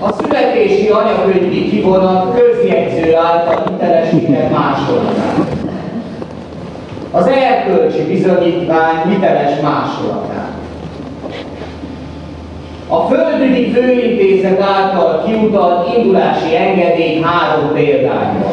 A 0.00 0.12
születési 0.12 0.88
anyakönyvi 0.88 1.68
kivonat 1.68 2.38
közjegyző 2.38 3.16
által 3.16 3.62
hitelesített 3.70 4.50
másolatát. 4.50 5.36
Az 7.10 7.26
erkölcsi 7.26 8.02
bizonyítvány 8.02 9.08
hiteles 9.08 9.60
másolatát. 9.60 10.53
A 12.88 13.06
földügyi 13.06 13.70
főintézet 13.70 14.60
által 14.60 15.22
kiutalt 15.26 15.96
indulási 15.96 16.56
engedély 16.56 17.20
három 17.20 17.72
példányban. 17.72 18.52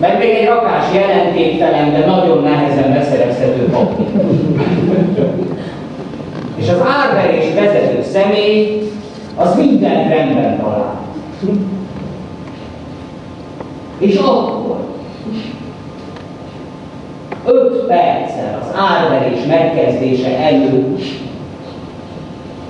Meg 0.00 0.18
még 0.18 0.30
egy 0.30 0.46
rakás 0.46 0.84
jelentéktelen, 0.94 1.92
de 1.92 2.06
nagyon 2.06 2.42
nehezen 2.42 2.92
beszerezhető 2.92 3.64
papír. 3.64 4.06
És 6.56 6.68
az 6.68 6.80
árverés 6.86 7.54
vezető 7.54 8.02
személy 8.02 8.90
az 9.36 9.56
minden 9.56 10.08
rendben 10.08 10.60
talál. 10.60 11.00
És 13.98 14.16
akkor 14.16 14.76
öt 17.46 17.86
perccel 17.86 18.58
az 18.62 18.80
árverés 18.80 19.44
megkezdése 19.48 20.38
előtt 20.38 21.00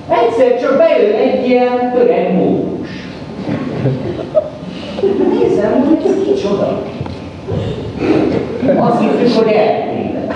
egyszer 0.08 0.60
csak 0.60 0.76
bejön 0.76 1.14
egy 1.14 1.48
ilyen 1.48 1.94
öreg 1.96 2.34
mókus. 2.34 2.88
Nézem, 5.02 5.84
hogy 5.88 6.06
ez 6.06 6.34
kicsoda. 6.34 6.82
Azt 8.78 9.00
hiszük, 9.00 9.44
hogy 9.44 9.52
eltéved. 9.52 10.34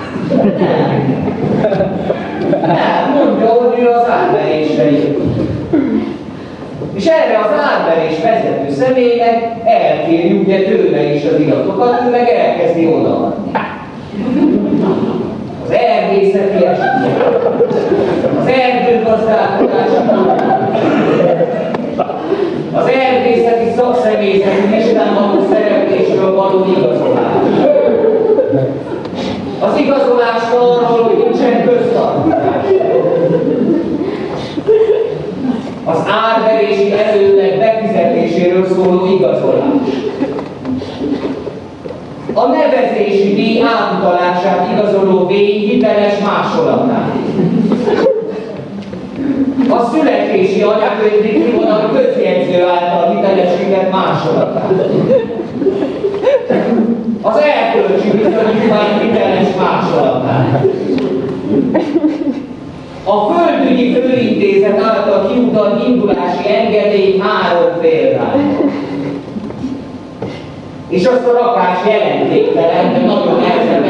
Nem. 2.61 3.25
Mondja, 3.25 3.47
hogy 3.47 3.79
ő 3.83 3.89
az 3.89 4.09
árverésre 4.11 4.91
jött. 4.91 5.21
És 6.95 7.07
erre 7.07 7.39
az 7.39 7.51
árverés 7.51 8.21
vezető 8.23 8.73
személynek 8.73 9.55
elkérjük 9.65 10.47
ugye 10.47 10.63
tőle 10.63 11.15
is 11.15 11.25
az 11.25 11.41
iratokat, 11.41 12.03
ő 12.07 12.11
meg 12.11 12.29
elkezdi 12.29 12.87
odaadni. 12.87 13.51
Az 15.65 15.71
erdészeti 15.71 16.65
esetek, 16.65 17.19
az 18.49 18.55
erdőgazdálkodási 18.55 19.95
az 22.73 22.87
erdészeti 22.87 23.71
szakszemélyzeti 23.77 24.75
listán 24.75 25.15
való 25.15 25.47
szereplésről 25.51 26.35
való 26.35 26.67
igazolás. 26.77 27.33
Az 29.61 29.77
igazolás 29.77 30.43
arról, 30.51 31.03
hogy 31.03 31.25
nincsen 31.25 31.65
köztartozás. 31.65 32.65
Az 35.85 35.99
árverési 36.07 36.93
előleg 36.93 37.59
befizetéséről 37.59 38.67
szóló 38.67 39.07
igazolás. 39.07 39.89
A 42.33 42.47
nevezési 42.47 43.35
díj 43.35 43.63
átutalását 43.63 44.69
igazoló 44.73 45.27
vény 45.27 45.69
hiteles 45.69 46.15
másolatát. 46.25 47.18
A 49.71 49.85
születési 49.93 50.63
anyakönyvi 50.63 51.45
kivonal 51.45 51.91
közjegyző 51.93 52.63
által 52.65 53.15
hitelesített 53.15 53.91
másolatát. 53.93 54.73
Az 57.23 57.37
erkölcsi 57.37 58.11
bizonyítvány 58.11 59.01
hiteles 59.01 59.49
másolatát. 59.59 60.65
A 63.05 63.33
Földügyi 63.33 63.93
Főintézet 63.93 64.83
által 64.83 65.29
kiutalt 65.33 65.87
indulási 65.89 66.49
engedély 66.49 67.19
három 67.19 67.81
példány. 67.81 68.57
És 70.89 71.07
azt 71.07 71.27
a 71.27 71.33
rakás 71.33 71.79
jelentéktelen, 71.87 72.93
de 72.93 73.07
nagyon 73.07 73.41
nehezen 73.41 73.83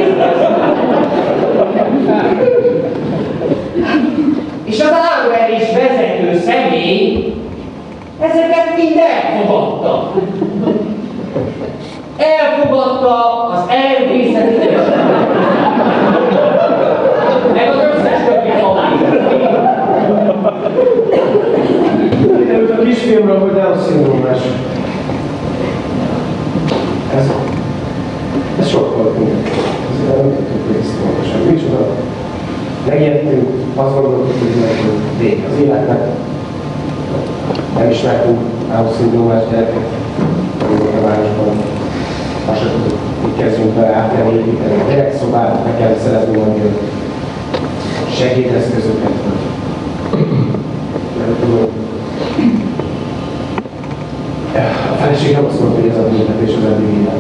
És 4.68 4.80
az 4.80 4.90
árverés 4.90 5.68
vezető 5.72 6.38
személy 6.38 7.34
ezeket 8.20 8.76
mind 8.76 8.96
elfogadta. 8.96 10.12
Elfogadta 12.16 13.48
az 13.48 13.60
elvészeti 13.68 14.66
meg 17.52 17.68
az 17.68 17.76
összes 17.96 18.20
többi 18.24 18.50
Kiderült 22.38 22.70
a 22.70 22.82
kisfilmről, 22.82 23.38
hogy 23.38 23.52
Down 23.52 23.78
szindrómás. 23.78 24.38
Ez, 27.16 27.32
ez 28.58 28.68
sok 28.68 28.96
volt 28.96 29.18
minket. 29.18 29.46
Ez 29.92 30.16
nem 30.16 30.34
tudtuk 30.36 30.76
részt 30.76 30.94
pontosan. 31.02 31.40
Micsoda? 31.40 31.86
Megijedtünk, 32.86 33.57
azt 33.78 33.94
gondoltuk, 33.94 34.38
hogy 34.38 34.64
vége 35.18 35.46
az 35.46 35.60
életnek. 35.60 36.00
Nem 37.78 37.90
ismertünk 37.90 38.38
Down 38.68 38.92
szindrómás 38.96 39.42
gyereket. 39.50 39.86
Amikor 40.68 40.94
a 40.98 41.06
városban 41.06 41.56
azt 42.50 42.58
sem 42.58 42.70
tudtuk, 42.72 42.98
hogy 43.22 43.42
kezdjünk 43.42 43.74
vele 43.74 43.94
áttenni, 43.94 44.34
építeni 44.34 44.80
a 44.80 44.90
gyerekszobát, 44.90 45.64
meg 45.64 45.78
kell 45.78 45.96
szeretni 46.02 46.36
mondani 46.36 46.76
segédeszközöket, 48.18 49.16
vagy 49.24 49.42
nem 51.18 51.36
tudom, 51.40 51.68
a 54.92 54.96
feleségem 55.00 55.44
azt 55.44 55.60
mondta, 55.60 55.80
hogy 55.80 55.90
ez 55.90 55.96
a 55.96 56.08
büntetés 56.08 56.54
az 56.56 56.64
eddig 56.64 56.94
élet. 57.00 57.14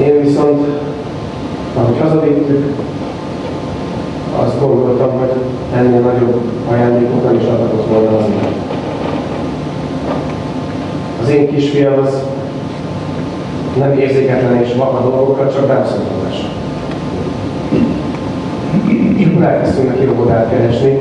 Én 0.00 0.22
viszont, 0.22 0.66
ahogy 1.74 1.98
hazavittük, 2.00 2.64
azt 4.42 4.60
gondoltam, 4.60 5.18
hogy 5.18 5.32
ennél 5.76 6.00
nagyobb 6.00 6.40
ajándékot 6.70 7.24
nem 7.24 7.34
is 7.34 7.44
adhatott 7.44 7.88
volna 7.88 8.16
az. 8.16 8.24
Az 11.22 11.28
én 11.28 11.48
kisfiam 11.48 11.98
az 12.06 12.22
nem 13.78 13.98
érzéketlen 13.98 14.62
és 14.62 14.74
vaka 14.74 15.10
dolgokat, 15.10 15.54
csak 15.54 15.66
rászólás. 15.66 16.50
És 19.18 19.26
akkor 19.26 19.42
elkezdtünk 19.42 19.88
neki 19.88 20.08
óvodát 20.14 20.50
keresni. 20.50 20.98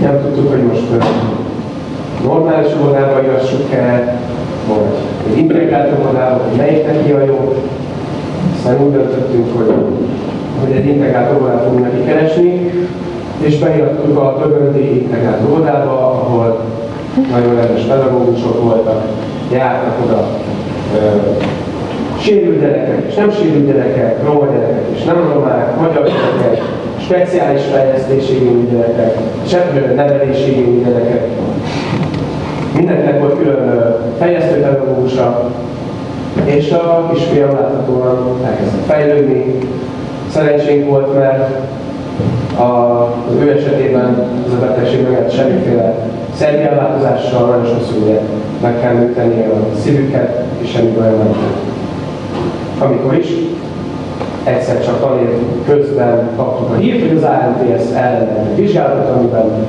Nem 0.00 0.20
tudtuk, 0.22 0.50
hogy 0.50 0.62
most 0.62 0.82
normális 2.24 2.72
óvodába 2.80 3.22
igassuk 3.22 3.72
el, 3.72 4.18
vagy 4.68 5.32
egy 5.32 5.38
integrált 5.38 5.98
óvodába, 6.00 6.42
hogy 6.48 6.56
melyik 6.56 6.86
neki 6.86 7.10
a 7.10 7.24
jó. 7.24 7.54
Aztán 8.56 8.84
úgy 8.84 8.92
döntöttünk, 8.92 9.56
hogy, 9.56 9.74
hogy 10.64 10.76
egy 10.76 10.86
integrált 10.86 11.34
óvodát 11.36 11.62
fogunk 11.62 11.82
neki 11.82 12.04
keresni, 12.04 12.70
és 13.40 13.58
beirattuk 13.58 14.18
a 14.18 14.38
Tögöndi 14.42 15.00
integrált 15.02 15.48
óvodába, 15.50 15.90
ahol 15.90 16.60
nagyon 17.30 17.54
rendes 17.54 17.82
pedagógusok 17.82 18.62
voltak, 18.62 19.02
jártak 19.52 20.04
oda 20.04 20.26
ö, 20.94 21.06
sérült 22.20 22.60
gyerekek 22.60 23.04
és 23.08 23.14
nem 23.14 23.30
sérült 23.30 23.66
gyerekek, 23.66 24.24
roma 24.24 24.46
gyerekek 24.46 24.84
és 24.94 25.04
nem 25.04 25.30
romák, 25.32 25.80
magyar 25.80 26.02
gyerekek, 26.02 26.62
speciális 27.00 27.62
fejlesztéségű 27.62 28.68
gyerekek, 28.70 29.16
seprő 29.46 29.94
neveléségű 29.94 30.82
gyerekek. 30.84 31.28
Mindenkinek 32.76 33.20
volt 33.20 33.38
külön 33.38 33.96
fejlesztő 34.18 34.60
pedagógusa, 34.60 35.50
és 36.44 36.70
a 36.70 37.10
kisfiam 37.12 37.54
láthatóan 37.54 38.38
elkezdett 38.44 38.84
fejlődni. 38.86 39.58
Szerencsénk 40.32 40.88
volt, 40.88 41.14
mert 41.14 41.50
a, 42.58 43.02
az 43.28 43.34
ő 43.40 43.50
esetében 43.50 44.16
ez 44.46 44.52
a 44.52 44.66
betegség 44.66 45.02
meg 45.02 45.30
semmiféle 45.30 45.94
szervi 46.34 46.62
ellátozással 46.62 47.46
nagyon 47.46 47.80
ugye 48.02 48.20
meg 48.62 48.80
kell 48.80 48.92
műteni 48.92 49.44
a 49.44 49.76
szívüket, 49.82 50.44
és 50.58 50.70
semmi 50.70 50.96
olyan 50.98 51.16
nem 51.16 51.34
Amikor 52.78 53.14
is, 53.14 53.28
egyszer 54.44 54.84
csak 54.84 55.00
tanév 55.00 55.28
közben 55.66 56.28
kaptuk 56.36 56.70
a 56.70 56.74
hírt, 56.74 57.08
hogy 57.08 57.16
az 57.16 57.22
ANTS 57.22 57.94
ellen 57.94 58.54
vizsgálatot, 58.54 59.16
amiben 59.16 59.66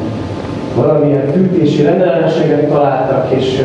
valamilyen 0.75 1.31
fűtési 1.31 1.83
rendellenességet 1.83 2.67
találtak, 2.67 3.31
és 3.31 3.61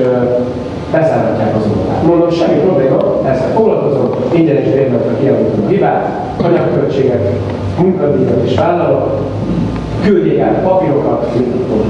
bezárhatják 0.92 1.57
az 1.57 1.66
óvodát. 1.70 2.03
Mondom, 2.03 2.31
semmi 2.31 2.59
probléma, 2.59 2.98
ezzel 3.31 3.51
foglalkozom, 3.55 4.11
ingyenes 4.33 4.68
bérletre 4.68 5.14
kiavítom 5.20 5.64
a 5.64 5.68
hibát, 5.68 6.05
anyagköltséget, 6.42 7.33
munkadíjat 7.79 8.44
is 8.44 8.55
vállalok, 8.59 9.20
küldjék 10.05 10.40
át 10.40 10.57
a 10.57 10.68
papírokat, 10.68 11.27
tudom. 11.33 11.85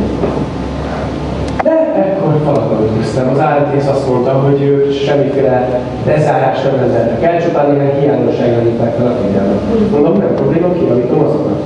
De 1.62 1.94
ekkor 2.02 2.32
falakba 2.44 2.84
ütköztem. 2.84 3.28
Az 3.28 3.40
államtész 3.40 3.88
azt 3.88 4.08
mondta, 4.08 4.32
hogy 4.32 4.62
ők 4.62 4.92
semmiféle 4.92 5.82
lezárást 6.06 6.64
nem 6.64 6.80
rendeltek 6.80 7.22
el, 7.22 7.42
csupán 7.42 7.74
ilyen 7.74 8.00
hiányosságra 8.00 8.60
hívták 8.60 8.94
fel 8.94 9.06
a 9.06 9.16
figyelmet. 9.24 9.90
Mondom, 9.90 10.18
nem 10.18 10.34
probléma, 10.34 10.72
kiavítom 10.72 11.18
azokat. 11.18 11.62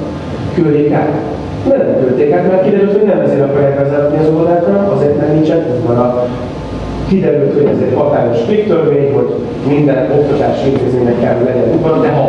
Küldjék 0.55 0.93
át. 0.93 1.11
Nem 1.69 1.97
küldték 2.01 2.33
át, 2.33 2.49
mert 2.49 2.65
kiderült, 2.65 2.93
hogy 2.93 3.03
nem 3.03 3.21
ezért 3.21 3.45
akarják 3.45 3.79
vezetni 3.79 4.19
az 4.19 4.29
óvodákra, 4.35 4.93
azért 4.95 5.17
mert 5.19 5.33
nincsen 5.33 5.67
udvara. 5.77 6.29
Kiderült, 7.13 7.55
hogy 7.59 7.69
ez 7.75 7.81
egy 7.87 7.97
hatályos 8.01 8.39
törvény, 8.73 9.13
hogy 9.17 9.31
minden 9.73 10.01
oktatási 10.19 10.67
intézménynek 10.71 11.21
kell, 11.21 11.35
hogy 11.37 11.49
legyen 11.51 11.75
udvar, 11.75 12.01
de 12.01 12.11
ha 12.19 12.27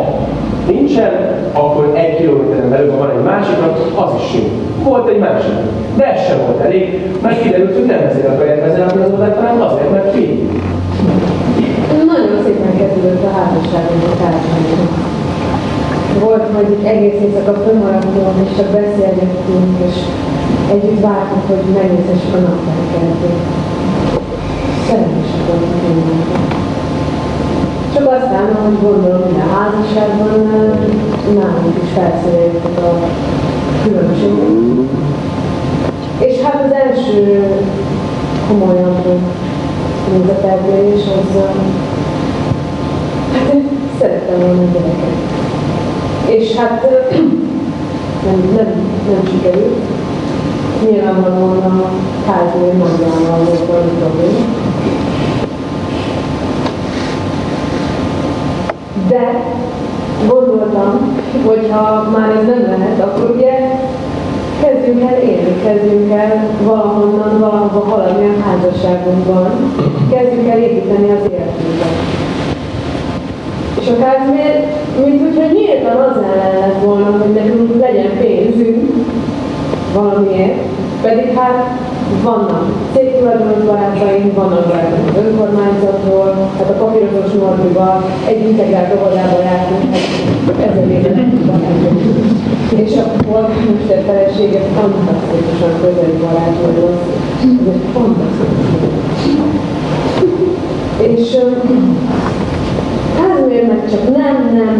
nincsen, 0.72 1.12
akkor 1.52 1.84
egy 2.02 2.16
kilométeren 2.16 2.70
belül, 2.70 2.90
ha 2.90 2.96
van 3.04 3.12
egy 3.16 3.24
másik, 3.32 3.58
az 4.04 4.12
is 4.20 4.28
jó. 4.38 4.44
Volt 4.88 5.08
egy 5.12 5.22
másik. 5.26 5.56
De 5.98 6.04
ez 6.12 6.20
sem 6.26 6.38
volt 6.46 6.60
elég, 6.66 6.84
mert 7.22 7.42
kiderült, 7.42 7.74
hogy 7.78 7.88
nem 7.92 8.02
ezért 8.08 8.28
akarják 8.32 8.60
vezetni 8.66 9.02
az 9.02 9.10
óvodát, 9.10 9.36
hanem 9.40 9.62
azért, 9.68 9.90
mert 9.94 10.10
fi. 10.14 10.24
Nagyon 12.12 12.36
szépen 12.44 12.72
kezdődött 12.80 13.24
a 13.30 13.36
házasságunk 13.38 14.04
a 14.12 14.16
társadalomban. 14.22 15.02
Volt, 16.24 16.46
hogy 16.56 16.70
egész 16.92 17.18
éjszaka 17.24 17.52
fönnmaradtunk, 17.64 18.36
és 18.44 18.50
csak 18.58 18.68
beszélgettünk, 18.78 19.72
és 19.88 19.96
együtt 20.74 21.00
vártunk, 21.06 21.44
hogy 21.50 21.64
megnézhessük 21.78 22.34
a 22.38 22.40
napfelkeltét. 22.46 23.42
Mindenki. 24.88 25.24
Csak 27.94 28.12
aztán, 28.12 28.56
ahogy 28.56 28.78
gondolom, 28.82 29.34
a 29.34 29.54
házasságban 29.54 30.40
nálunk 31.34 31.76
is 31.82 31.88
felszereltük 31.94 32.78
a 32.78 33.06
különbségek. 33.82 34.48
És 36.18 36.40
hát 36.40 36.64
az 36.64 36.72
első 36.72 37.46
komolyabb 38.48 39.06
nézeteltérés 40.12 41.02
az, 41.02 41.42
hát 43.32 43.54
én 43.54 43.68
szerettem 43.98 44.38
volna 44.40 44.62
gyereket. 44.72 45.16
És 46.26 46.56
hát 46.56 46.82
nem, 48.26 48.52
nem, 48.56 48.66
nem 49.10 49.20
sikerült. 49.30 49.78
Nyilvánvalóan 50.90 51.62
a 51.62 51.90
kázói 52.26 52.76
magával 52.76 53.44
volt 53.44 53.66
valami 53.66 53.90
probléma. 53.98 54.63
De 59.14 59.44
gondoltam, 60.28 61.22
hogy 61.46 61.68
ha 61.70 62.10
már 62.16 62.30
ez 62.30 62.46
nem 62.46 62.62
lehet, 62.62 63.00
akkor 63.00 63.30
ugye 63.36 63.52
kezdjünk 64.62 65.10
el 65.10 65.18
élni, 65.18 65.62
kezdjünk 65.64 66.12
el 66.12 66.50
valahonnan, 66.62 67.38
valahova 67.38 67.90
haladni 67.90 68.26
a 68.26 68.42
házasságunkban, 68.48 69.50
kezdjünk 70.10 70.48
el 70.48 70.58
építeni 70.58 71.10
az 71.10 71.30
életünket. 71.30 71.94
És 73.80 73.88
a 73.88 73.96
Kázmér, 73.96 74.66
mint 75.04 75.20
hogyha 75.20 75.52
nyíltan 75.52 75.96
az 75.96 76.16
ellen 76.16 76.58
lett 76.60 76.82
volna, 76.84 77.10
hogy 77.10 77.32
nekünk 77.32 77.80
legyen 77.80 78.18
pénzünk 78.18 78.90
valamiért, 79.92 80.60
pedig 81.02 81.38
hát 81.38 81.83
vannak 82.22 82.64
cégtulajdonos 82.94 83.64
barátaink, 83.64 84.34
vannak 84.34 84.66
barátaink 84.66 85.16
önkormányzatról, 85.16 86.50
hát 86.58 86.70
a 86.70 86.72
papírozós 86.72 87.32
Norbival 87.32 88.04
egy 88.26 88.48
integrált 88.48 88.94
óvodába 88.94 89.42
jártunk, 89.42 89.96
ezer 90.60 90.90
éve. 90.90 91.32
És 92.84 92.96
a 92.96 93.24
polgármester 93.26 94.02
felesége 94.06 94.60
fantasztikusan 94.74 95.80
közeli 95.80 96.16
barát 96.20 96.56
volt, 96.60 97.00
ez 97.42 97.66
egy 97.72 97.82
fantasztikus. 97.92 98.94
És 100.98 101.36
Kázmérnek 103.54 103.90
csak 103.90 104.04
nem, 104.16 104.36
nem. 104.60 104.74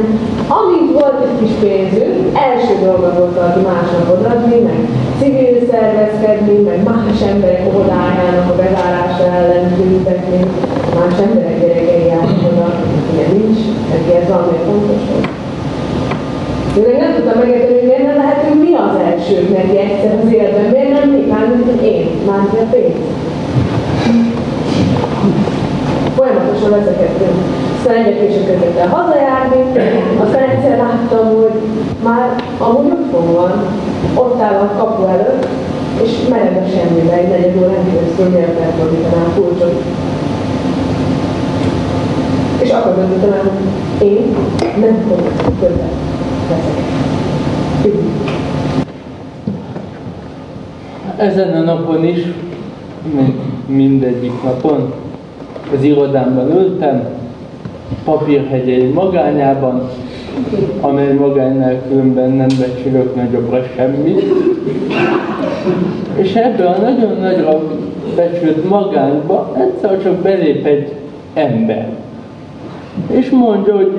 Amint 0.58 0.92
volt 0.92 1.18
egy 1.26 1.38
kis 1.40 1.54
pénzünk, 1.60 2.38
első 2.50 2.74
dolga 2.84 3.08
volt 3.18 3.34
valaki 3.34 3.60
másnak 3.60 4.06
odaadni, 4.14 4.58
meg 4.68 4.78
civil 5.20 5.56
szervezkedni, 5.70 6.56
meg 6.68 6.82
más 6.82 7.18
emberek 7.32 7.62
óvodájának 7.68 8.50
a 8.50 8.56
bezárása 8.62 9.24
ellen 9.38 9.66
tüntetni, 9.76 10.40
más 10.98 11.16
emberek 11.26 11.60
gyerekei 11.60 12.06
járnak 12.06 12.42
oda, 12.52 12.66
ugye 13.12 13.26
nincs, 13.32 13.60
neki 13.92 14.10
ez 14.20 14.28
valami 14.28 14.58
fontos 14.66 15.02
volt. 15.10 15.28
Én 16.92 16.98
nem 17.04 17.14
tudtam 17.14 17.38
megérteni, 17.38 17.78
hogy 17.78 17.88
miért 17.88 18.06
nem 18.06 18.16
lehetünk 18.22 18.62
mi 18.64 18.72
az 18.86 18.96
elsők 19.08 19.48
neki 19.58 19.76
egyszer 19.78 20.12
az 20.22 20.32
életben, 20.32 20.66
miért 20.72 20.92
nem 20.98 21.08
mi, 21.10 21.20
mármint 21.32 21.82
én, 21.82 22.06
mármint 22.26 22.60
a 22.64 22.66
pénz. 22.72 23.04
Folyamatosan 26.16 26.70
veszekedtünk 26.70 27.38
aztán 27.86 28.04
egyre 28.04 28.26
később 28.26 28.46
kezdett 28.46 28.88
hazajárni, 28.88 29.62
aztán 30.18 30.48
egyszer 30.48 30.76
láttam, 30.76 31.26
hogy 31.26 31.60
már 32.04 32.44
amúgy 32.58 32.90
otthon 32.90 33.32
van, 33.32 33.66
ott 34.14 34.40
áll 34.40 34.54
a 34.54 34.76
kapu 34.78 35.06
előtt, 35.06 35.48
és 36.02 36.28
mered 36.28 36.62
a 36.64 36.68
semmibe, 36.68 37.12
egy 37.12 37.28
negyed 37.28 37.56
órán 37.56 37.84
keresztül 37.92 38.28
miért 38.28 38.60
elfordítanám 38.60 39.32
kulcsot. 39.34 39.82
És 42.58 42.70
akkor 42.70 42.94
döntöttem 42.94 43.50
hogy 43.98 44.08
én 44.08 44.36
nem 44.80 45.04
fogok 45.08 45.32
többet 45.60 45.92
veszekedni. 46.48 46.92
Ezen 51.16 51.54
a 51.54 51.60
napon 51.60 52.04
is, 52.04 52.20
mindegyik 53.66 54.42
napon, 54.42 54.92
az 55.76 55.82
irodámban 55.82 56.50
ültem, 56.50 57.22
papírhegyei 58.04 58.86
magányában, 58.86 59.90
amely 60.80 61.12
magánynál 61.12 61.82
különben 61.88 62.30
nem 62.30 62.48
becsülök 62.58 63.14
nagyobbra 63.14 63.62
semmit. 63.76 64.22
És 66.16 66.34
ebből 66.34 66.66
a 66.66 66.76
nagyon 66.78 67.16
nagyra 67.20 67.62
becsült 68.16 68.68
magányba 68.68 69.56
egyszer 69.58 70.02
csak 70.02 70.14
belép 70.14 70.66
egy 70.66 70.92
ember. 71.34 71.88
És 73.10 73.30
mondja, 73.30 73.76
hogy 73.76 73.92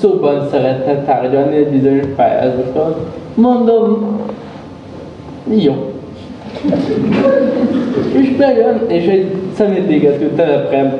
szóban 0.00 0.48
szeretne 0.50 1.02
tárgyalni 1.02 1.56
egy 1.56 1.68
bizonyos 1.68 2.06
pályázaton. 2.16 2.94
Mondom, 3.34 4.18
jó. 5.48 5.92
És 8.12 8.28
bejön, 8.36 8.80
és 8.86 9.06
egy 9.06 9.34
szemétégető 9.56 10.30
telepre 10.36 10.98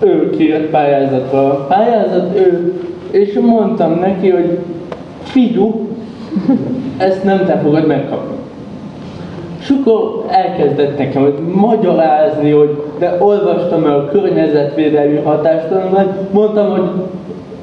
ő 0.00 0.30
kijött 0.30 0.70
pályázatra. 0.70 1.38
A 1.38 1.66
pályázat 1.68 2.38
ő, 2.38 2.72
és 3.10 3.38
mondtam 3.40 3.98
neki, 3.98 4.30
hogy 4.30 4.58
figyú, 5.22 5.88
ezt 6.96 7.24
nem 7.24 7.44
te 7.44 7.58
fogod 7.58 7.86
megkapni. 7.86 8.34
És 9.60 9.72
akkor 9.80 10.24
elkezdett 10.28 10.98
nekem 10.98 11.22
hogy 11.22 11.38
magyarázni, 11.54 12.50
hogy 12.50 12.82
de 12.98 13.16
olvastam 13.18 13.84
el 13.84 13.98
a 13.98 14.08
környezetvédelmi 14.08 15.16
hatástanulmányt, 15.16 16.32
mondtam, 16.32 16.70
hogy 16.70 16.88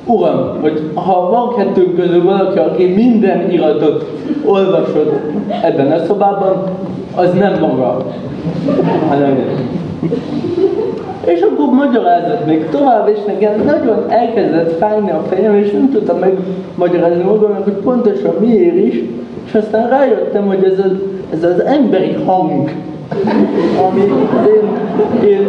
Uram, 0.06 0.62
hogy 0.62 0.82
ha 0.94 1.30
van 1.30 1.56
kettőnk 1.56 1.96
közül 1.96 2.24
valaki, 2.24 2.60
aki 2.60 2.86
minden 2.86 3.52
iratot 3.52 4.10
olvasott 4.46 5.20
ebben 5.64 5.92
a 5.92 6.06
szobában, 6.06 6.64
az 7.16 7.34
nem 7.34 7.60
maga, 7.60 8.06
hanem 9.08 9.38
és 11.26 11.42
akkor 11.42 11.74
magyarázott 11.74 12.46
még 12.46 12.70
tovább, 12.70 13.08
és 13.08 13.20
nekem 13.26 13.64
nagyon 13.66 14.06
elkezdett 14.08 14.78
fájni 14.78 15.12
a 15.12 15.24
fejem, 15.30 15.56
és 15.56 15.72
nem 15.72 15.90
tudtam 15.92 16.20
megmagyarázni 16.20 17.24
magamnak, 17.24 17.64
hogy 17.64 17.74
pontosan 17.74 18.36
miért 18.40 18.76
is, 18.76 19.04
és 19.46 19.54
aztán 19.54 19.90
rájöttem, 19.90 20.48
hogy 20.48 20.64
ez 20.64 20.80
az, 20.80 20.92
ez 21.34 21.44
az 21.44 21.64
emberi 21.64 22.14
hang, 22.26 22.70
ami 23.88 24.02
én, 24.48 25.30
én 25.30 25.46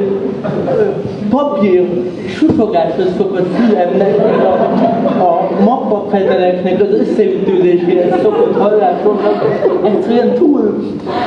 papír 1.30 1.88
susogáshoz 2.26 3.06
szokott 3.16 3.54
fülemnek, 3.54 4.18
a, 4.18 5.22
a 5.22 5.48
mappafedeleknek 5.64 6.80
az 6.80 6.88
összeütődéséhez 7.00 8.20
szokott 8.22 8.56
hallásomnak, 8.56 9.44
egyszerűen 9.84 10.34
túl, 10.34 10.84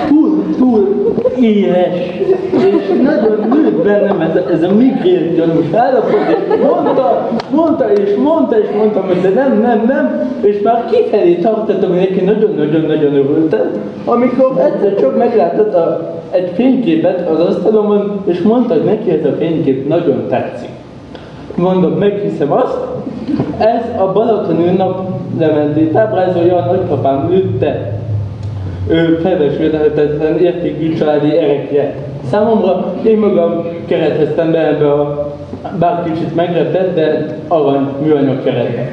túl, 0.07 0.43
túl 0.57 1.05
éles, 1.39 1.95
és 2.51 3.01
nagyon 3.03 3.47
nőtt 3.49 3.83
bennem 3.83 4.21
ez, 4.21 4.35
ez 4.51 4.63
a 4.63 4.73
migrén 4.73 5.33
gyanús 5.35 5.73
állapot, 5.73 6.19
és 6.29 6.61
mondta, 6.61 7.29
mondta, 7.51 7.91
és 7.91 8.15
mondta, 8.15 8.59
és 8.59 8.67
mondtam, 8.75 9.07
hogy 9.07 9.21
de 9.21 9.29
nem, 9.29 9.61
nem, 9.61 9.83
nem, 9.87 10.31
és 10.41 10.61
már 10.63 10.85
kifelé 10.91 11.35
tartottam, 11.35 11.89
hogy 11.89 11.99
neki 11.99 12.23
nagyon-nagyon-nagyon 12.23 13.13
örültem, 13.13 13.71
amikor 14.05 14.59
egyszer 14.59 14.95
csak 14.95 15.17
meglátott 15.17 15.73
a 15.73 16.13
egy 16.33 16.51
fényképet 16.55 17.29
az 17.29 17.39
asztalomon, 17.39 18.21
és 18.25 18.41
mondta, 18.41 18.73
hogy 18.73 18.83
neki 18.83 19.09
ez 19.09 19.25
a 19.25 19.35
fénykép 19.39 19.87
nagyon 19.97 20.27
tetszik. 20.29 20.69
mondom, 21.56 21.91
meghiszem 21.91 22.51
azt, 22.51 22.77
ez 23.58 24.01
a 24.01 24.12
Balatoni 24.12 24.67
ünnap 24.67 25.10
lementét 25.39 25.95
ábrázolja, 25.95 26.56
a 26.56 26.65
nagypapám 26.65 27.29
lőtte 27.29 27.99
ő 28.88 29.19
felvesülhetetlen 29.23 30.38
értékű 30.38 30.93
családi 30.93 31.38
erekje. 31.38 31.95
Számomra 32.29 32.93
én 33.06 33.17
magam 33.17 33.65
kereteztem 33.86 34.51
be 34.51 34.67
ebbe 34.67 34.91
a 34.91 35.32
bár 35.79 36.03
kicsit 36.03 36.36
meglepett, 36.36 36.95
de 36.95 37.38
arany 37.47 37.88
műanyag 38.03 38.43
keretbe. 38.43 38.89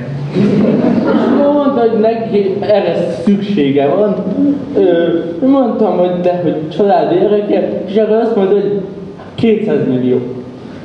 Mondta, 1.54 1.80
hogy 1.80 2.00
neki 2.00 2.56
erre 2.60 2.94
szüksége 3.24 3.86
van. 3.88 4.14
Ö, 4.76 5.08
mondtam, 5.46 5.98
hogy 5.98 6.20
de, 6.22 6.40
hogy 6.42 6.68
családi 6.76 7.16
ereke, 7.16 7.82
és 7.86 7.96
akkor 7.96 8.16
azt 8.16 8.36
mondta, 8.36 8.54
hogy 8.54 8.80
200 9.34 9.86
millió. 9.86 10.18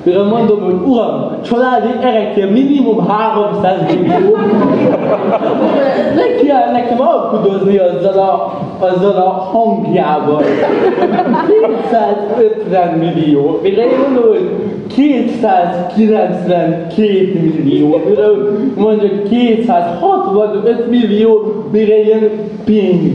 Mire 0.05 0.23
mondom, 0.23 0.61
hogy 0.61 0.75
uram, 0.85 1.31
családi 1.43 1.87
erekje 2.01 2.45
minimum 2.45 3.07
300 3.07 3.77
millió. 3.87 4.35
Ne 6.15 6.35
kell 6.43 6.71
nekem 6.71 7.01
alkudozni 7.01 7.77
azzal 7.77 8.19
a, 8.19 8.59
azzal 8.85 9.15
a 9.15 9.29
hangjával. 9.29 10.43
250 11.89 12.97
millió. 12.97 13.59
Mire 13.61 13.83
én 13.83 13.99
mondom, 13.99 14.23
hogy 14.23 14.49
292 14.87 17.61
millió. 17.63 18.01
Mire 18.07 18.27
mondja 18.75 19.09
265 19.29 20.89
millió, 20.89 21.41
mire 21.71 22.03
ilyen 22.03 22.29
ping. 22.65 23.13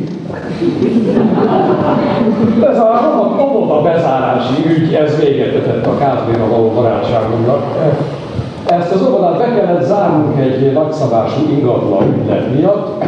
Ez 2.71 2.79
a 2.79 3.01
roma 3.03 3.43
óvoda 3.45 3.83
bezárási 3.83 4.55
ügy, 4.66 4.95
ez 4.95 5.21
véget 5.21 5.53
vetett 5.53 5.87
a 5.87 5.99
Kázméra 5.99 6.49
való 6.49 6.71
barátságunknak. 6.71 7.62
Ezt 8.66 8.93
az 8.93 9.07
óvodát 9.07 9.38
be 9.38 9.55
kellett 9.55 9.83
zárnunk 9.83 10.40
egy 10.40 10.73
nagyszabású 10.73 11.40
ingatlan 11.51 12.21
ügylet 12.21 12.55
miatt, 12.55 13.05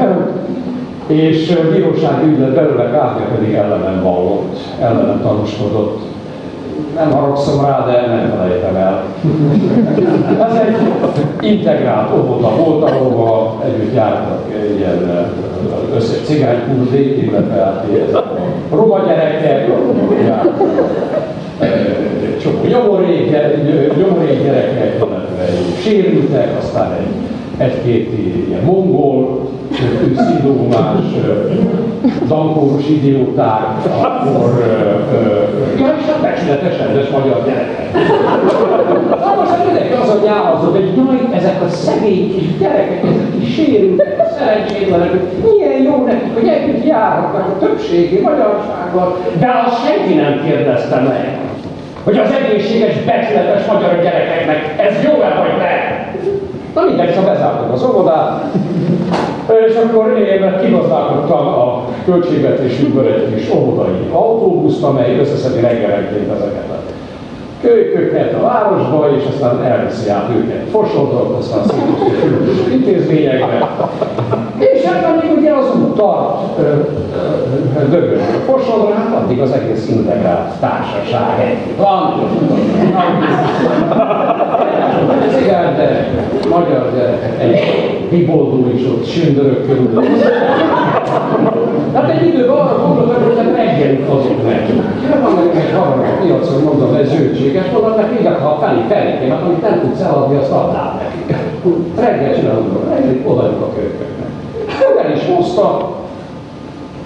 és 1.06 1.58
bíróság 1.72 2.24
ügylet 2.24 2.54
belőle 2.54 2.90
Kázmér 2.90 3.28
pedig 3.34 3.54
ellenem 3.54 4.02
vallott, 4.02 4.56
ellenem 4.80 5.20
tanúskodott. 5.22 6.11
Nem 6.94 7.10
haragszom 7.10 7.64
rá, 7.64 7.84
de 7.86 8.06
nem 8.06 8.32
felejtem 8.36 8.76
el. 8.76 9.02
Ez 10.48 10.54
egy 10.54 10.76
integrált 11.50 12.12
óvoda 12.12 12.56
volt, 12.56 12.90
ahova 12.90 13.62
együtt 13.64 13.94
jártak 13.94 14.40
ilyen 14.76 15.30
össze 15.94 16.14
cigánykurdi, 16.24 17.22
illetve 17.22 17.54
hát 17.54 17.86
roma 18.70 18.98
gyerekek, 19.06 19.70
csomó 22.42 22.64
nyomorék 22.68 23.30
gyerekek, 24.42 24.94
illetve 24.96 25.44
sérültek, 25.82 26.48
aztán 26.58 26.92
egy, 26.92 27.14
egy-két 27.56 28.10
ilyen 28.48 28.64
mongol, 28.64 29.41
szindómás, 30.16 31.04
dankóros 32.26 32.88
idióták, 32.88 33.62
akkor 34.02 34.64
ja, 35.78 35.94
és 35.98 37.08
a 37.08 37.18
magyar 37.18 37.42
gyerekek. 37.46 37.96
Hát 39.24 39.36
most 39.36 39.50
hát 39.50 39.66
mindenki 39.66 39.92
azon 39.92 40.22
nyálazott, 40.24 40.76
hogy 40.76 40.92
jaj, 40.96 41.36
ezek 41.36 41.62
a 41.62 41.68
szegény 41.68 42.34
kis 42.34 42.58
gyerekek, 42.58 43.02
ezek 43.02 43.38
kis 43.38 43.54
sérültek, 43.54 44.12
szerencsétlenek, 44.42 45.10
milyen 45.42 45.82
jó 45.82 46.04
nekik, 46.04 46.34
hogy 46.34 46.48
együtt 46.48 46.84
járhatnak 46.84 47.46
a 47.46 47.58
többségi 47.58 48.20
magyarsággal, 48.20 49.16
de 49.38 49.62
azt 49.66 49.86
senki 49.86 50.14
nem 50.14 50.42
kérdezte 50.44 51.00
meg, 51.00 51.38
hogy 52.04 52.18
az 52.18 52.30
egészséges, 52.32 52.94
becsületes 53.06 53.66
magyar 53.66 54.02
gyerekeknek 54.02 54.74
ez 54.76 55.02
jó-e 55.04 55.34
vagy 55.38 55.56
ne? 55.58 55.74
Na 56.74 56.88
mindegy, 56.88 57.14
szóval 57.14 57.34
bezártuk 57.34 57.72
az 57.72 57.84
óvodát, 57.84 58.44
és 59.48 59.74
akkor 59.74 60.18
én 60.18 60.58
kigazdálkodtam 60.64 61.46
a 61.46 61.84
költségvetésünkből 62.04 63.06
egy 63.06 63.34
kis 63.34 63.50
óvodai 63.54 64.08
autóbuszt, 64.12 64.82
amely 64.82 65.18
összeszedi 65.18 65.60
reggelenként 65.60 66.30
ezeket 66.30 66.70
a 66.70 66.82
kölyköket 67.62 68.34
a 68.34 68.42
városba, 68.42 69.08
és 69.16 69.22
aztán 69.32 69.62
elviszi 69.64 70.10
át 70.10 70.28
őket 70.36 70.68
Fosodra, 70.70 71.36
aztán 71.36 71.62
különböző 72.20 72.72
intézményekbe. 72.72 73.68
És 74.58 74.82
hát 74.84 75.04
amíg 75.04 75.38
ugye 75.38 75.52
az 75.52 75.66
út 75.76 75.96
tart 75.96 76.58
dögön 77.90 78.20
Fosodra, 78.46 78.94
hát 78.94 79.22
addig 79.22 79.40
az 79.40 79.52
egész 79.52 79.88
integrált 79.88 80.50
társaság 80.60 81.56
van. 81.76 82.14
Cigány 85.38 85.74
gyerek, 85.76 86.08
magyar 86.50 86.92
gyerekek, 86.94 87.42
egy 87.42 88.01
biboldó 88.12 88.70
is 88.74 88.84
ott 88.84 89.06
sündörök 89.06 89.66
körül. 89.66 90.04
Hát 91.94 92.10
egy 92.10 92.26
időben 92.26 92.56
arra 92.56 92.86
gondoltak, 92.86 93.24
hogy 93.24 93.36
hát 93.36 93.56
reggelit 93.56 94.08
azok 94.08 94.42
meg. 94.44 94.60
van 95.22 95.34
nekünk 95.34 95.54
egy 95.54 95.74
haverok 95.76 96.06
a 96.06 96.22
piacon, 96.22 96.62
mondom, 96.62 96.94
ez 96.94 97.08
zöldséges, 97.08 97.70
mondom, 97.72 97.92
meg 97.96 98.18
így 98.20 98.26
ha 98.42 98.58
felé 98.60 98.80
felé, 98.88 99.28
hát 99.28 99.42
amit 99.42 99.62
nem 99.62 99.80
tudsz 99.80 100.00
eladni, 100.00 100.36
azt 100.36 100.50
adnál 100.50 101.00
neki. 101.00 101.40
Reggel 102.00 102.34
csinálunk, 102.34 102.88
reggelit 102.88 103.26
odaadjuk 103.26 103.62
a 103.62 103.72
kölyköknek. 103.74 104.30
El 105.04 105.12
is 105.16 105.22
hozta, 105.34 105.90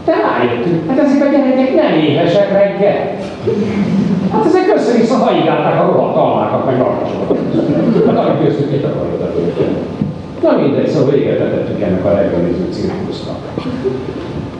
de 0.04 0.12
rájöttünk, 0.26 0.88
hát 0.88 0.98
ezek 0.98 1.26
a 1.26 1.30
gyerekek 1.30 1.74
nem 1.74 1.98
éhesek 1.98 2.52
reggel. 2.52 3.00
Hát 4.32 4.44
ezek 4.46 4.72
össze-vissza 4.76 5.16
haigálták 5.16 5.80
a 5.80 5.86
rohadt 5.86 6.16
almákat, 6.16 6.64
meg 6.66 6.78
rakasokat. 6.78 7.38
Hát 8.06 8.18
amit 8.18 8.44
köztük 8.44 8.72
itt 8.72 8.84
akarod 8.84 9.16
Na 10.46 10.56
mindegy, 10.62 10.88
szóval 10.88 11.10
véget 11.10 11.38
vetettük 11.38 11.80
ennek 11.80 12.04
a 12.04 12.14
reggeliző 12.14 12.66
cirkusznak. 12.70 13.36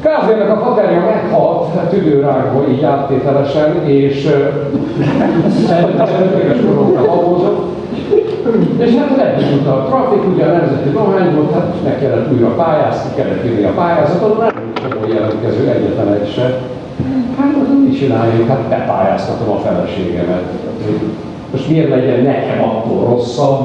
Kázérnek 0.01 0.51
a 0.51 0.57
faterja 0.65 1.01
meghalt 1.01 1.75
hát 1.75 1.91
tüdőrákból 1.91 2.67
így 2.71 2.83
áttételesen, 2.83 3.85
és 3.85 4.29
természetesen 5.67 6.67
korokra 6.67 7.11
habózott, 7.11 7.75
és 8.79 8.95
hát 8.95 9.17
lehetett 9.17 9.67
a 9.67 9.85
trafik, 9.89 10.35
ugye 10.35 10.45
a 10.45 10.53
nemzeti 10.53 10.91
dohány 10.91 11.35
volt, 11.35 11.53
hát 11.53 11.75
meg 11.85 11.99
kellett 11.99 12.33
újra 12.33 12.49
pályázni, 12.49 13.11
kellett 13.15 13.45
írni 13.45 13.65
a 13.65 13.73
pályázatot, 13.75 14.39
nem 14.39 14.99
volt 14.99 15.13
jelentkező 15.13 15.69
egyetlen 15.69 16.13
egy 16.13 16.33
se. 16.33 16.59
Hát 17.39 17.55
mit 17.85 17.99
csináljuk? 17.99 18.49
Hát 18.49 18.69
bepályáztatom 18.69 19.51
a 19.51 19.59
feleségemet. 19.59 20.43
Most 21.57 21.69
miért 21.69 21.89
legyen 21.89 22.23
nekem 22.23 22.63
attól 22.63 23.09
rosszabb, 23.09 23.61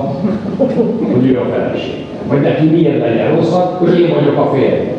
hogy 1.13 1.25
ő 1.25 1.39
a 1.39 1.45
feleség? 1.54 2.06
Vagy 2.27 2.41
neki 2.41 2.65
miért 2.65 2.99
legyen 2.99 3.36
rosszabb, 3.36 3.77
hogy 3.80 3.99
én 3.99 4.13
vagyok 4.13 4.38
a 4.38 4.49
férje? 4.54 4.93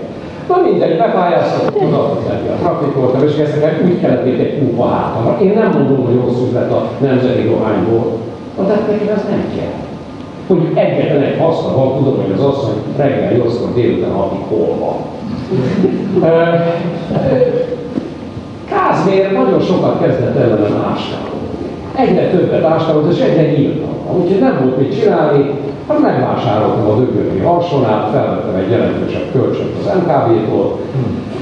Na 0.49 0.57
mindegy, 0.65 0.97
bepályáztatok, 0.97 1.79
tudatot 1.79 2.29
lenni 2.29 2.49
a 2.49 2.53
trafikoltam, 2.61 3.23
és 3.27 3.37
ezeket 3.37 3.83
úgy 3.85 4.01
kellett, 4.01 4.25
mint 4.25 4.41
egy 4.41 4.59
kúpa 4.59 4.87
hátamra. 4.87 5.39
Én 5.41 5.53
nem 5.55 5.71
mondom, 5.79 6.05
hogy 6.07 6.15
rossz 6.25 6.47
üzlet 6.47 6.73
a 6.73 6.91
nemzeti 6.99 7.49
dohányból, 7.49 8.05
de 8.57 8.73
hát 8.73 8.87
neki 8.91 9.09
az 9.09 9.25
nem 9.31 9.45
kell. 9.57 9.75
Hogy 10.47 10.63
egyetlen 10.75 11.23
egy 11.23 11.39
haszna 11.41 11.97
tudom, 11.97 12.17
hogy 12.23 12.33
az 12.35 12.45
asszony 12.45 12.77
reggel 12.97 13.33
8-kor 13.33 13.75
délután 13.75 14.13
hatig 14.13 14.45
hol 14.49 14.77
van. 14.81 14.97
Kázmér 18.69 19.33
nagyon 19.33 19.61
sokat 19.61 20.01
kezdett 20.03 20.37
ellenem 20.37 20.85
ástálni. 20.93 21.32
Egyre 21.97 22.29
többet 22.29 22.65
ástálott, 22.65 23.13
és 23.13 23.21
egyre 23.21 23.43
nyíltam. 23.43 23.91
Úgyhogy 24.21 24.41
nem 24.41 24.59
volt 24.63 24.79
mit 24.79 25.01
csinálni, 25.01 25.51
hát 25.89 26.01
megvásároltam 26.01 26.91
a 26.91 26.95
dögölni 26.95 27.41
harsonát, 27.41 28.11
felvettem 28.11 28.55
egy 28.55 28.71
jelentősebb 28.71 29.33
kölcsönt 29.33 29.77
az 29.81 29.93
MKB-tól, 29.97 30.79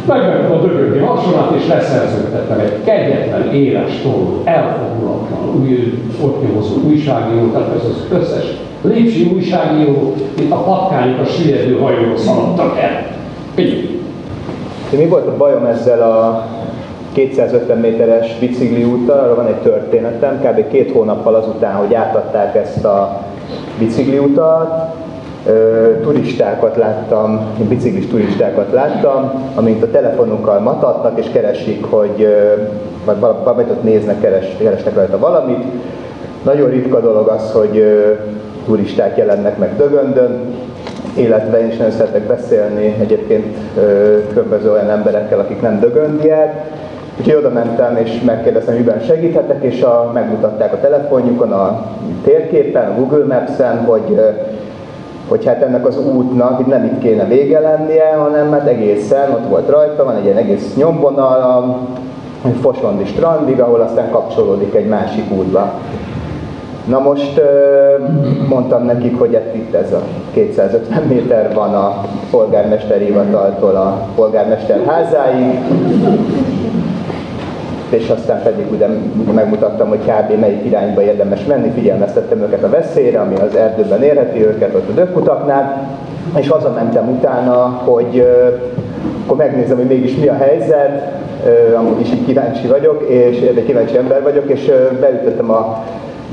megvettem 0.06 0.52
a 0.52 0.60
dögölni 0.60 0.98
harsonát, 0.98 1.50
és 1.56 1.66
leszerződtettem 1.66 2.58
egy 2.58 2.84
kegyetlen, 2.84 3.52
éles 3.52 3.92
tollú, 4.02 4.40
elfogulatlan, 4.44 5.60
új, 5.60 6.00
ott 6.22 6.42
nyomozó 6.42 6.74
újságíró, 6.88 7.46
tehát 7.46 7.74
ez 7.74 7.84
az 7.84 8.18
összes 8.20 8.44
lépsi 8.82 9.30
újságíró, 9.34 10.14
mint 10.38 10.52
a 10.52 10.62
patkányok 10.62 11.20
a 11.20 11.24
süllyedő 11.24 11.78
hajóról 11.78 12.16
szaladtak 12.16 12.78
el. 12.78 13.06
Figyelj! 13.54 14.00
Mi 14.90 15.06
volt 15.06 15.26
a 15.26 15.36
bajom 15.36 15.64
ezzel 15.64 16.02
a 16.02 16.46
250 17.12 17.78
méteres 17.78 18.38
bicikli 18.38 18.84
úttal, 18.84 19.18
arra 19.18 19.34
van 19.34 19.46
egy 19.46 19.60
történetem, 19.62 20.40
kb. 20.42 20.68
két 20.68 20.92
hónappal 20.92 21.34
azután, 21.34 21.74
hogy 21.74 21.94
átadták 21.94 22.54
ezt 22.54 22.84
a 22.84 23.20
bicikli 23.78 24.18
utat, 24.18 24.94
turistákat 26.02 26.76
láttam, 26.76 27.40
biciklis 27.68 28.06
turistákat 28.06 28.72
láttam, 28.72 29.32
amint 29.54 29.82
a 29.82 29.90
telefonukkal 29.90 30.60
matatnak 30.60 31.18
és 31.18 31.26
keresik, 31.32 31.84
hogy 31.84 32.28
vagy 33.04 33.18
valamit 33.18 33.70
ott 33.70 33.82
néznek, 33.82 34.20
keres, 34.20 34.56
keresnek 34.58 34.94
rajta 34.94 35.18
valamit. 35.18 35.64
Nagyon 36.42 36.70
ritka 36.70 37.00
dolog 37.00 37.28
az, 37.28 37.52
hogy 37.52 37.84
turisták 38.64 39.16
jelennek 39.16 39.58
meg 39.58 39.76
Dögöndön, 39.76 40.54
illetve 41.14 41.60
én 41.60 41.68
is 41.68 41.76
nagyon 41.76 41.92
szeretek 41.92 42.22
beszélni 42.22 42.96
egyébként 43.00 43.56
különböző 44.28 44.70
olyan 44.70 44.90
emberekkel, 44.90 45.38
akik 45.38 45.60
nem 45.60 45.80
dögöndiek, 45.80 46.64
Úgyhogy 47.20 47.34
oda 47.34 47.50
mentem 47.50 47.96
és 47.96 48.20
megkérdeztem, 48.20 48.74
miben 48.74 49.00
segíthetek, 49.00 49.62
és 49.62 49.82
a, 49.82 50.10
megmutatták 50.14 50.72
a 50.72 50.80
telefonjukon, 50.80 51.52
a 51.52 51.86
térképen, 52.24 52.90
a 52.90 52.94
Google 52.94 53.24
Maps-en, 53.24 53.84
hogy 53.84 54.20
hogy 55.28 55.46
hát 55.46 55.62
ennek 55.62 55.86
az 55.86 55.98
útnak 55.98 56.60
itt 56.60 56.66
nem 56.66 56.84
itt 56.84 56.98
kéne 56.98 57.24
vége 57.24 57.60
lennie, 57.60 58.14
hanem 58.16 58.50
hát 58.52 58.66
egészen 58.66 59.30
ott 59.30 59.48
volt 59.48 59.68
rajta, 59.68 60.04
van 60.04 60.16
egy 60.16 60.24
ilyen 60.24 60.36
egész 60.36 60.74
nyomvonal 60.76 61.40
a 61.40 61.78
Fosondi 62.60 63.04
strandig, 63.04 63.60
ahol 63.60 63.80
aztán 63.80 64.10
kapcsolódik 64.10 64.74
egy 64.74 64.88
másik 64.88 65.30
útba. 65.32 65.72
Na 66.84 66.98
most 66.98 67.40
mondtam 68.48 68.84
nekik, 68.84 69.18
hogy 69.18 69.34
hát 69.34 69.54
itt 69.54 69.74
ez 69.74 69.92
a 69.92 70.02
250 70.32 71.02
méter 71.02 71.54
van 71.54 71.74
a 71.74 72.04
polgármester 72.30 73.00
hivataltól 73.00 73.74
a 73.76 74.06
polgármester 74.14 74.84
házáig, 74.86 75.58
és 77.90 78.08
aztán 78.08 78.42
pedig 78.42 78.72
ugye, 78.72 78.86
megmutattam, 79.34 79.88
hogy 79.88 79.98
kb. 79.98 80.40
melyik 80.40 80.64
irányba 80.64 81.02
érdemes 81.02 81.44
menni, 81.44 81.70
figyelmeztettem 81.74 82.42
őket 82.42 82.64
a 82.64 82.68
veszélyre, 82.68 83.20
ami 83.20 83.34
az 83.34 83.54
erdőben 83.54 84.02
érheti 84.02 84.46
őket, 84.46 84.74
ott 84.74 84.88
a 84.88 84.92
dökkutaknál, 84.92 85.88
és 86.36 86.48
hazamentem 86.48 87.08
utána, 87.08 87.80
hogy 87.84 88.26
akkor 89.24 89.36
megnézem, 89.36 89.76
hogy 89.76 89.86
mégis 89.86 90.14
mi 90.16 90.28
a 90.28 90.34
helyzet, 90.34 91.12
amúgy 91.76 92.00
is 92.00 92.10
így 92.10 92.24
kíváncsi 92.24 92.66
vagyok, 92.66 93.04
és 93.08 93.40
egy 93.40 93.64
kíváncsi 93.64 93.96
ember 93.96 94.22
vagyok, 94.22 94.50
és 94.50 94.72
beütöttem 95.00 95.50
a 95.50 95.84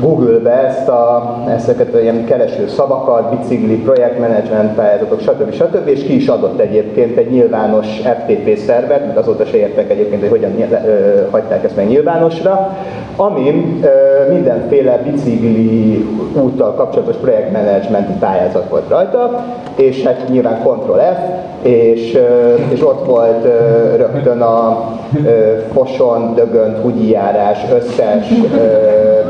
Google-be 0.02 0.68
ezt 0.68 0.88
a, 0.88 1.38
ezeket 1.48 1.94
a 1.94 2.00
ilyen 2.00 2.26
kereső 2.26 2.68
szavakat, 2.68 3.38
bicikli, 3.38 3.76
projektmenedzsment 3.76 4.76
pályázatok, 4.76 5.20
stb. 5.20 5.54
stb. 5.54 5.88
és 5.88 6.04
ki 6.04 6.16
is 6.16 6.28
adott 6.28 6.60
egyébként 6.60 7.18
egy 7.18 7.30
nyilvános 7.30 7.88
FTP 7.88 8.58
szervet, 8.58 9.06
mert 9.06 9.18
azóta 9.18 9.46
se 9.46 9.58
értek 9.58 9.90
egyébként, 9.90 10.22
hogy 10.22 10.30
hogyan 10.30 10.52
ö, 10.86 11.22
hagyták 11.32 11.64
ezt 11.64 11.76
meg 11.76 11.88
nyilvánosra, 11.88 12.78
amin 13.16 13.80
ö, 13.82 14.34
mindenféle 14.34 14.98
bicikli 14.98 16.06
úttal 16.42 16.74
kapcsolatos 16.74 17.16
projektmenedzsmenti 17.16 18.14
pályázat 18.20 18.70
volt 18.70 18.90
rajta, 18.90 19.46
és 19.76 20.04
hát 20.04 20.30
nyilván 20.30 20.60
Ctrl 20.60 21.00
F, 21.00 21.18
és, 21.66 22.16
ö, 22.16 22.54
és 22.70 22.82
ott 22.86 23.06
volt 23.06 23.46
ö, 23.46 23.96
rögtön 23.96 24.42
a 24.42 24.90
ö, 25.26 25.58
Foson, 25.74 26.34
Dögönt, 26.36 26.78
Hugyi 26.78 27.10
járás 27.10 27.58
összes 27.74 28.30
ö, 28.58 29.27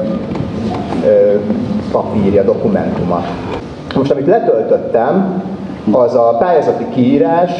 papírja, 1.91 2.43
dokumentuma. 2.43 3.25
Most 3.95 4.11
amit 4.11 4.27
letöltöttem, 4.27 5.43
az 5.91 6.13
a 6.15 6.35
pályázati 6.39 6.85
kiírás 6.93 7.51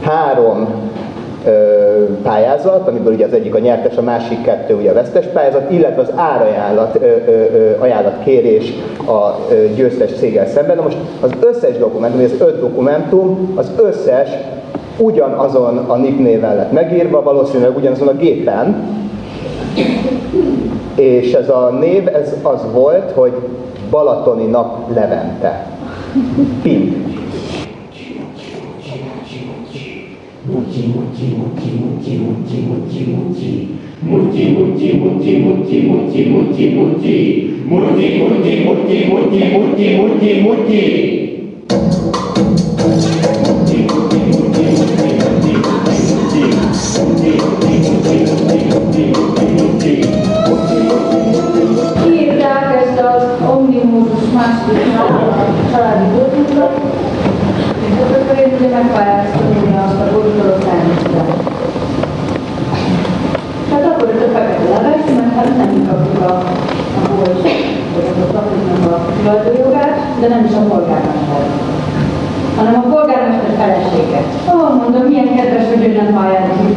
három 0.00 0.68
ö, 1.46 1.50
pályázat, 2.22 2.88
amiből 2.88 3.12
ugye 3.12 3.26
az 3.26 3.32
egyik 3.32 3.54
a 3.54 3.58
nyertes, 3.58 3.96
a 3.96 4.02
másik 4.02 4.42
kettő 4.42 4.74
ugye 4.74 4.90
a 4.90 4.94
vesztes 4.94 5.26
pályázat, 5.26 5.70
illetve 5.70 6.02
az 6.02 6.12
árajánlat, 6.16 6.98
ö, 7.00 7.06
ö, 7.06 7.70
ajánlatkérés 7.78 8.72
a 9.06 9.52
ö, 9.52 9.66
győztes 9.74 10.12
céggel 10.12 10.46
szemben. 10.46 10.76
Na 10.76 10.82
most 10.82 10.96
az 11.20 11.30
összes 11.40 11.78
dokumentum, 11.78 12.20
ez 12.20 12.32
öt 12.40 12.60
dokumentum, 12.60 13.52
az 13.56 13.70
összes 13.76 14.28
ugyanazon 14.98 15.76
a 15.76 15.96
nick 15.96 16.18
néven 16.18 16.56
lett 16.56 16.72
megírva, 16.72 17.22
valószínűleg 17.22 17.76
ugyanazon 17.76 18.08
a 18.08 18.16
gépen, 18.16 18.90
és 20.96 21.32
ez 21.32 21.48
a 21.48 21.76
név, 21.80 22.08
ez 22.08 22.34
az 22.42 22.60
volt, 22.72 23.10
hogy 23.10 23.32
Balatoni 23.90 24.46
nap 24.46 24.94
Levente. 24.94 25.76
Pink. 26.62 27.10
Muti, 30.44 30.86
muti. 30.86 31.12
családi 49.72 50.41
a, 66.28 66.32
a 66.98 67.14
bolt, 67.14 67.42
vagy 67.94 68.06
a 68.22 68.26
trafiknak 68.32 68.92
a 68.92 69.12
tulajdonjogát, 69.18 69.98
de 70.20 70.28
nem 70.28 70.44
is 70.44 70.54
a 70.54 70.60
polgármester 70.68 71.44
hanem 72.56 72.74
a 72.74 72.88
polgármester 72.92 73.50
felesége. 73.58 74.20
Ó, 74.50 74.56
oh, 74.56 74.82
mondom, 74.82 75.02
milyen 75.02 75.34
kedves, 75.36 75.66
hogy 75.68 75.84
ő 75.84 75.92
nem 75.92 76.14
pályázik. 76.14 76.76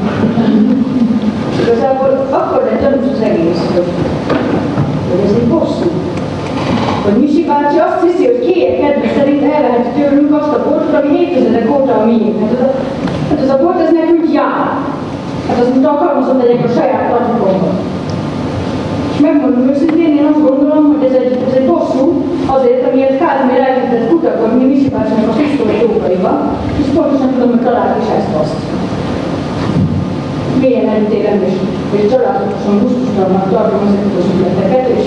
Igazából 1.62 2.28
akkor 2.30 2.64
lett 2.64 2.82
gyanús 2.82 3.12
az 3.14 3.22
egész, 3.22 3.62
hogy, 3.74 3.90
hogy 5.10 5.22
ez 5.26 5.36
egy 5.40 5.48
bosszú 5.48 5.90
hogy 7.06 7.22
Misi 7.22 7.44
bácsi 7.46 7.78
azt 7.78 8.04
hiszi, 8.06 8.26
hogy 8.26 8.40
kéje 8.46 8.72
kedve 8.80 9.08
szerint 9.18 9.44
elvehet 9.44 9.88
tőlünk 9.96 10.36
azt 10.40 10.54
a 10.54 10.64
boltot, 10.64 10.94
ami 10.94 11.20
évtizedek 11.20 11.70
óta 11.76 11.94
a 11.94 12.06
miénk. 12.06 12.40
Hát 12.42 12.52
ez 12.52 12.62
a, 12.68 12.72
hát 13.30 13.42
ez 13.44 13.50
a 13.50 13.58
bolt, 13.62 13.80
ez 13.80 13.92
nekünk 13.92 14.34
jár. 14.34 14.68
Hát 15.48 15.60
az, 15.62 15.70
mint 15.74 15.86
alkalmazott 15.86 16.42
legyek 16.42 16.64
a 16.66 16.74
saját 16.78 17.10
tartikomban. 17.10 17.95
Megmondom 19.26 19.70
őszintén, 19.72 20.12
én 20.20 20.26
azt 20.32 20.46
gondolom, 20.48 20.84
hogy 20.92 21.04
ez 21.10 21.16
egy, 21.20 21.32
ez 21.48 21.56
egy 21.60 21.68
bosszú 21.72 22.04
azért, 22.56 22.82
amiért 22.88 23.20
Kázmér 23.22 23.60
elkezdett 23.68 24.10
kutatni 24.10 24.66
Misi 24.66 24.90
bácsinak 24.90 25.30
a 25.30 25.38
pisztoly 25.40 25.78
jókaiba, 25.82 26.32
és 26.82 26.88
pontosan 26.96 27.30
tudom, 27.34 27.50
hogy 27.54 27.66
talált 27.68 28.02
is 28.02 28.10
ezt 28.18 28.36
azt. 28.42 28.58
Mélyen 30.62 30.90
elítélem, 30.94 31.40
és, 31.48 31.54
és 31.98 32.10
családatosan 32.12 32.80
gusztustalannak 32.82 33.50
tartom 33.52 33.82
ezeket 33.88 34.18
az 34.20 34.28
ügyleteket, 34.34 34.88
és 34.98 35.06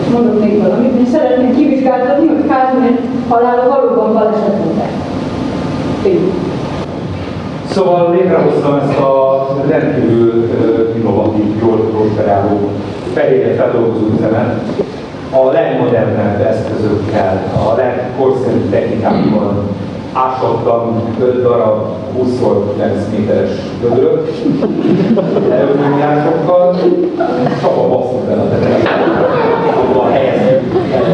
és 0.00 0.12
mondok 0.12 0.40
még 0.40 0.62
valamit, 0.62 0.98
én 0.98 1.06
szeretném 1.06 1.56
kivizsgáltatni, 1.56 2.26
hogy 2.26 2.46
Kázmér 2.48 2.98
halála 3.28 3.68
valóban 3.68 4.12
baleset 4.12 4.56
volt-e. 4.64 4.88
Szóval 7.70 8.10
létrehoztam 8.10 8.74
ezt 8.74 8.98
a 8.98 9.46
rendkívül 9.68 10.48
innovatív, 10.96 11.58
jól 11.60 11.76
prosperáló 11.76 12.58
fehérje 13.14 13.54
feldolgozó 13.54 14.06
üzemet. 14.16 14.60
A 15.30 15.52
legmodernebb 15.52 16.40
eszközökkel, 16.40 17.42
a 17.66 17.76
legkorszerűbb 17.76 18.70
technikákkal 18.70 19.64
ásottam 20.12 21.02
5 21.20 21.42
darab 21.42 21.86
20x 22.18 23.10
méteres 23.10 23.50
gödröt, 23.80 24.30
előnyásokkal, 25.50 26.76
csak 27.60 27.76
a 27.76 27.88
basszuk 27.88 28.30
el 28.30 28.38
a 28.38 28.48
tetejét. 28.48 28.88
Abban 29.90 30.10
helyeztük 30.12 30.83
el 30.94 31.04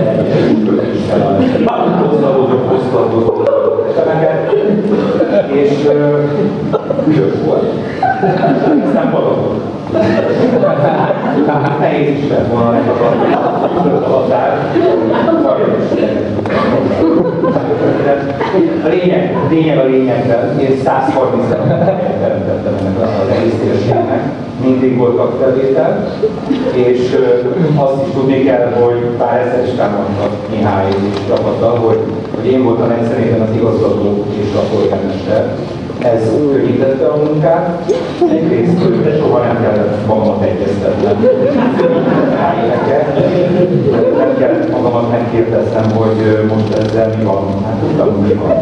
egy 0.48 0.64
kötéssel 0.64 1.20
a 1.66 2.06
hozzáadódó, 2.06 2.56
hozzáadódó 2.66 3.46
esemeket, 3.90 4.52
és 5.52 5.70
ügyök 7.08 7.44
volt. 7.44 7.72
Ez 8.84 8.92
nem 8.92 9.10
padatott. 9.10 9.60
Nehéz 11.78 12.18
is 12.22 12.28
lett 12.28 12.46
volna 12.52 12.70
megakadni 12.70 13.32
a 13.32 14.08
határ. 14.08 14.58
A 18.84 18.88
lényeg, 18.88 19.36
lényeg 19.50 19.78
a 19.78 19.84
lényegben, 19.84 20.58
én 20.60 20.76
130 20.84 21.44
teremtettem 22.20 22.74
ennek 22.80 22.96
az 23.00 23.36
egész 23.36 23.54
térségnek, 23.62 24.22
mindig 24.64 24.96
volt 24.96 25.18
aktelvétel, 25.18 26.08
és 26.72 27.16
azt 27.74 28.06
is 28.06 28.12
tudni 28.12 28.44
kell, 28.44 28.72
hogy 28.72 28.98
pár 29.18 29.40
ezer 29.46 29.64
is 29.64 29.74
támadtak 29.76 30.32
Mihály 30.50 30.88
és 30.88 31.18
csapata, 31.28 31.68
hogy, 31.68 31.98
hogy 32.34 32.50
én 32.50 32.62
voltam 32.64 32.90
egy 32.90 33.08
személyben 33.08 33.40
az 33.40 33.54
igazgató 33.54 34.24
és 34.40 34.54
a 34.54 34.74
polgármester, 34.74 35.54
ez 36.04 36.30
könnyítette 36.52 37.06
a 37.06 37.16
munkát, 37.16 37.92
egyrészt 38.30 39.02
de 39.02 39.16
soha 39.18 39.38
nem 39.38 39.62
kellett 39.62 40.06
magamat 40.06 40.42
egyeztetnem. 40.42 41.16
Nem 44.16 44.36
kellett 44.38 44.70
magamat 44.70 45.10
megkérdeztem, 45.10 45.90
hogy 45.90 46.46
most 46.48 46.74
ezzel 46.74 47.14
mi 47.18 47.24
van, 47.24 47.64
hát 47.64 47.82
tudtam, 48.04 48.22
mi 48.22 48.34
van. 48.34 48.56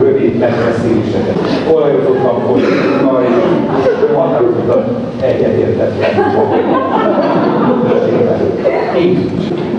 Rövid 0.00 0.38
megbeszéléseket. 0.38 1.36
Olajozottam 1.72 2.42
folytatva, 2.46 3.22
és 3.22 4.14
határozottan 4.14 4.84
egyetértettem. 5.20 6.32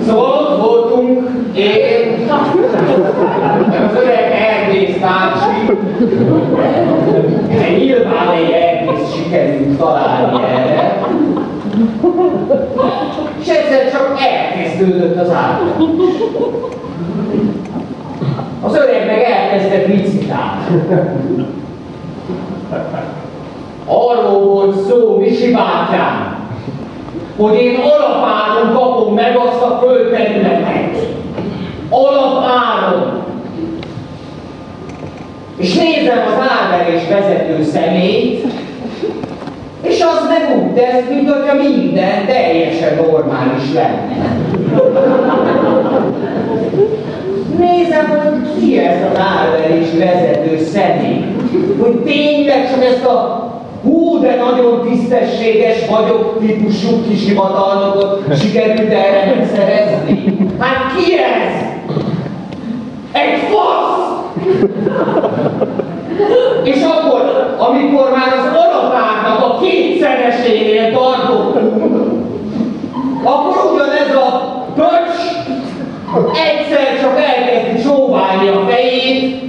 Szóval 0.05 0.29
ott 0.29 0.61
voltunk, 0.61 1.29
én, 1.55 2.31
az 3.89 4.01
öreg 4.01 4.31
Erdész 4.31 4.97
bácsi, 4.97 5.77
nyilván 7.77 8.31
egy 8.35 8.51
Erdész 8.51 9.13
sikerült 9.15 9.77
találni 9.77 10.43
erre, 10.43 11.01
és 13.41 13.47
egyszer 13.47 13.91
csak 13.91 14.17
elkezdődött 14.19 15.19
az 15.19 15.31
állat. 15.31 15.75
Az 18.63 18.75
öreg 18.75 19.05
meg 19.05 19.23
elkezdett 19.23 19.87
licitálni. 19.87 20.83
Arról 23.85 24.39
volt 24.39 24.87
szó, 24.87 25.17
Misi 25.17 25.51
bátyám, 25.51 26.47
hogy 27.37 27.55
én 27.55 27.75
alapáron 27.75 28.73
kapom 28.73 29.13
meg 29.13 29.37
azt 29.37 29.61
a 29.61 29.79
földterületet. 29.81 30.97
Alapáron. 31.89 33.23
És 35.57 35.75
nézem 35.75 36.17
az 36.27 36.47
árverés 36.49 37.07
vezető 37.09 37.63
szemét, 37.63 38.45
és 39.81 40.01
az 40.01 40.27
meg 40.27 40.57
úgy 40.57 40.73
tesz, 40.73 41.09
mint 41.09 41.29
hogyha 41.29 41.55
minden 41.55 42.25
teljesen 42.25 42.95
normális 42.95 43.73
lenne. 43.73 44.37
Nézem, 47.57 48.07
hogy 48.09 48.59
ki 48.59 48.77
ez 48.77 48.95
az 49.11 49.19
árverés 49.19 49.87
vezető 49.97 50.57
személy. 50.73 51.25
Hogy 51.79 51.95
tényleg 51.95 52.69
csak 52.71 52.83
ezt 52.83 53.05
a 53.05 53.43
hú, 53.83 54.19
de 54.19 54.35
nagyon 54.35 54.87
tisztességes 54.89 55.77
vagyok 55.89 56.39
típusú 56.39 57.03
kis 57.09 57.27
hivatalnokot 57.27 58.37
sikerült 58.39 58.91
erre 58.91 59.47
szerezni. 59.55 60.37
Hát 60.59 60.95
ki 60.95 61.13
ez? 61.13 61.63
Egy 63.11 63.39
fasz! 63.49 63.93
És 66.63 66.83
akkor, 66.83 67.55
amikor 67.57 68.11
már 68.11 68.33
az 68.39 68.57
alapárnak 68.65 69.39
a 69.41 69.59
kétszeresénél 69.61 70.91
tartottunk, 70.91 72.11
akkor 73.23 73.71
ugyanez 73.73 74.15
a 74.15 74.63
pöcs 74.75 75.21
egyszer 76.31 76.92
elkezdi 77.43 77.83
csóválni 77.83 78.47
a 78.47 78.65
fejét, 78.69 79.41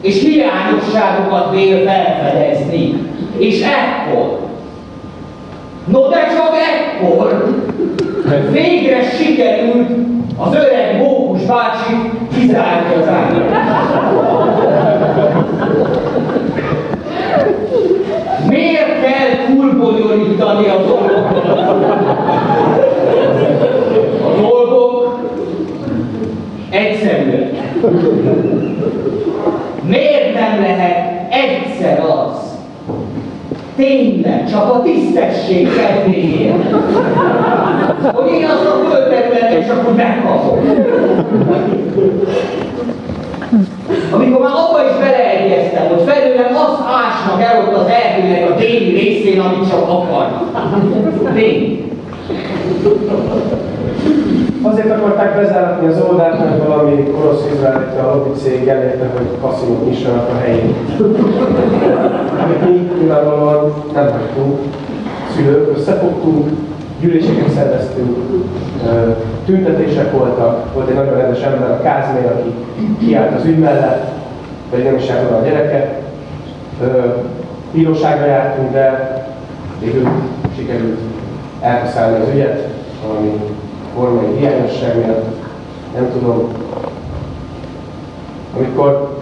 és 0.00 0.20
hiányosságokat 0.20 1.50
vél 1.50 1.84
felfedezni. 1.84 3.08
És 3.38 3.60
ekkor, 3.62 4.38
no 5.84 6.08
de 6.08 6.26
csak 6.36 6.56
ekkor, 6.70 7.54
végre 8.50 9.02
sikerült 9.02 9.88
az 10.36 10.54
öreg 10.54 10.96
Mókus 10.96 11.42
bácsi 11.42 12.10
kizárni 12.34 12.94
az 12.94 13.08
Miért 18.48 19.00
kell 19.02 19.46
túlbonyolítani 19.46 20.68
a 20.68 20.76
dolgokat? 20.86 21.48
A 24.24 24.40
dolgok 24.40 25.18
egyszerűek. 26.70 27.39
Miért 29.82 30.34
nem 30.34 30.60
lehet 30.60 31.32
egyszer 31.32 32.00
az, 32.00 32.50
tényleg 33.76 34.50
csak 34.50 34.74
a 34.74 34.82
tisztesség 34.82 35.68
kedvéért, 35.74 36.70
hogy 38.12 38.32
én 38.32 38.44
azt 38.44 38.66
a 38.66 38.88
földterületet 38.88 39.66
csak 39.66 39.78
akkor 39.78 39.94
megkapom. 39.94 40.58
Amikor 44.12 44.40
már 44.40 44.52
abba 44.54 44.80
is 44.84 44.98
beleegyeztem, 45.00 45.86
hogy 45.88 46.02
felőlem 46.06 46.56
azt 46.56 46.82
ásnak 46.86 47.42
el 47.42 47.64
ott 47.66 47.76
az 47.76 47.86
erdőnek 47.86 48.50
a 48.50 48.54
déli 48.54 48.90
részén, 48.90 49.40
amit 49.40 49.68
csak 49.68 49.88
akarnak. 49.88 50.74
Tény. 51.34 51.79
Azért 54.80 54.96
akarták 54.96 55.36
bezáratni 55.36 55.86
az 55.86 56.00
oldalt, 56.08 56.38
mert 56.38 56.66
valami 56.66 57.12
orosz 57.18 57.44
izraelita 57.54 58.10
a 58.10 58.14
lobby 58.14 58.38
cég 58.38 58.68
elérte, 58.68 59.08
hogy 59.16 59.26
kaszinót 59.40 59.84
nyissanak 59.84 60.28
a 60.28 60.38
helyén. 60.38 60.74
Amit 62.44 62.64
mi 62.64 62.90
nyilvánvalóan 62.98 63.72
nem 63.94 64.10
hagytunk. 64.10 64.58
Szülők 65.34 65.76
összefogtunk, 65.76 66.48
gyűléseket 67.00 67.50
szerveztünk, 67.50 68.16
tüntetések 69.44 70.12
voltak, 70.12 70.74
volt 70.74 70.88
egy 70.88 70.94
nagyon 70.94 71.14
rendes 71.14 71.42
ember, 71.42 71.70
a 71.70 71.82
Kázmér, 71.82 72.26
aki 72.26 72.54
kiállt 72.98 73.34
az 73.38 73.44
ügy 73.44 73.58
mellett, 73.58 74.10
vagy 74.70 74.84
nem 74.84 74.96
is 74.96 75.08
oda 75.26 75.36
a 75.36 75.44
gyereket. 75.44 76.02
Bíróságra 77.72 78.26
jártunk, 78.26 78.72
de 78.72 79.16
végül 79.80 80.08
sikerült 80.56 80.98
elkaszállni 81.60 82.20
az 82.20 82.28
ügyet, 82.34 82.68
valami 83.06 83.40
formai 84.00 84.36
hiányosság 84.36 84.96
miatt, 84.96 85.24
nem 85.94 86.10
tudom. 86.12 86.52
Amikor 88.56 89.18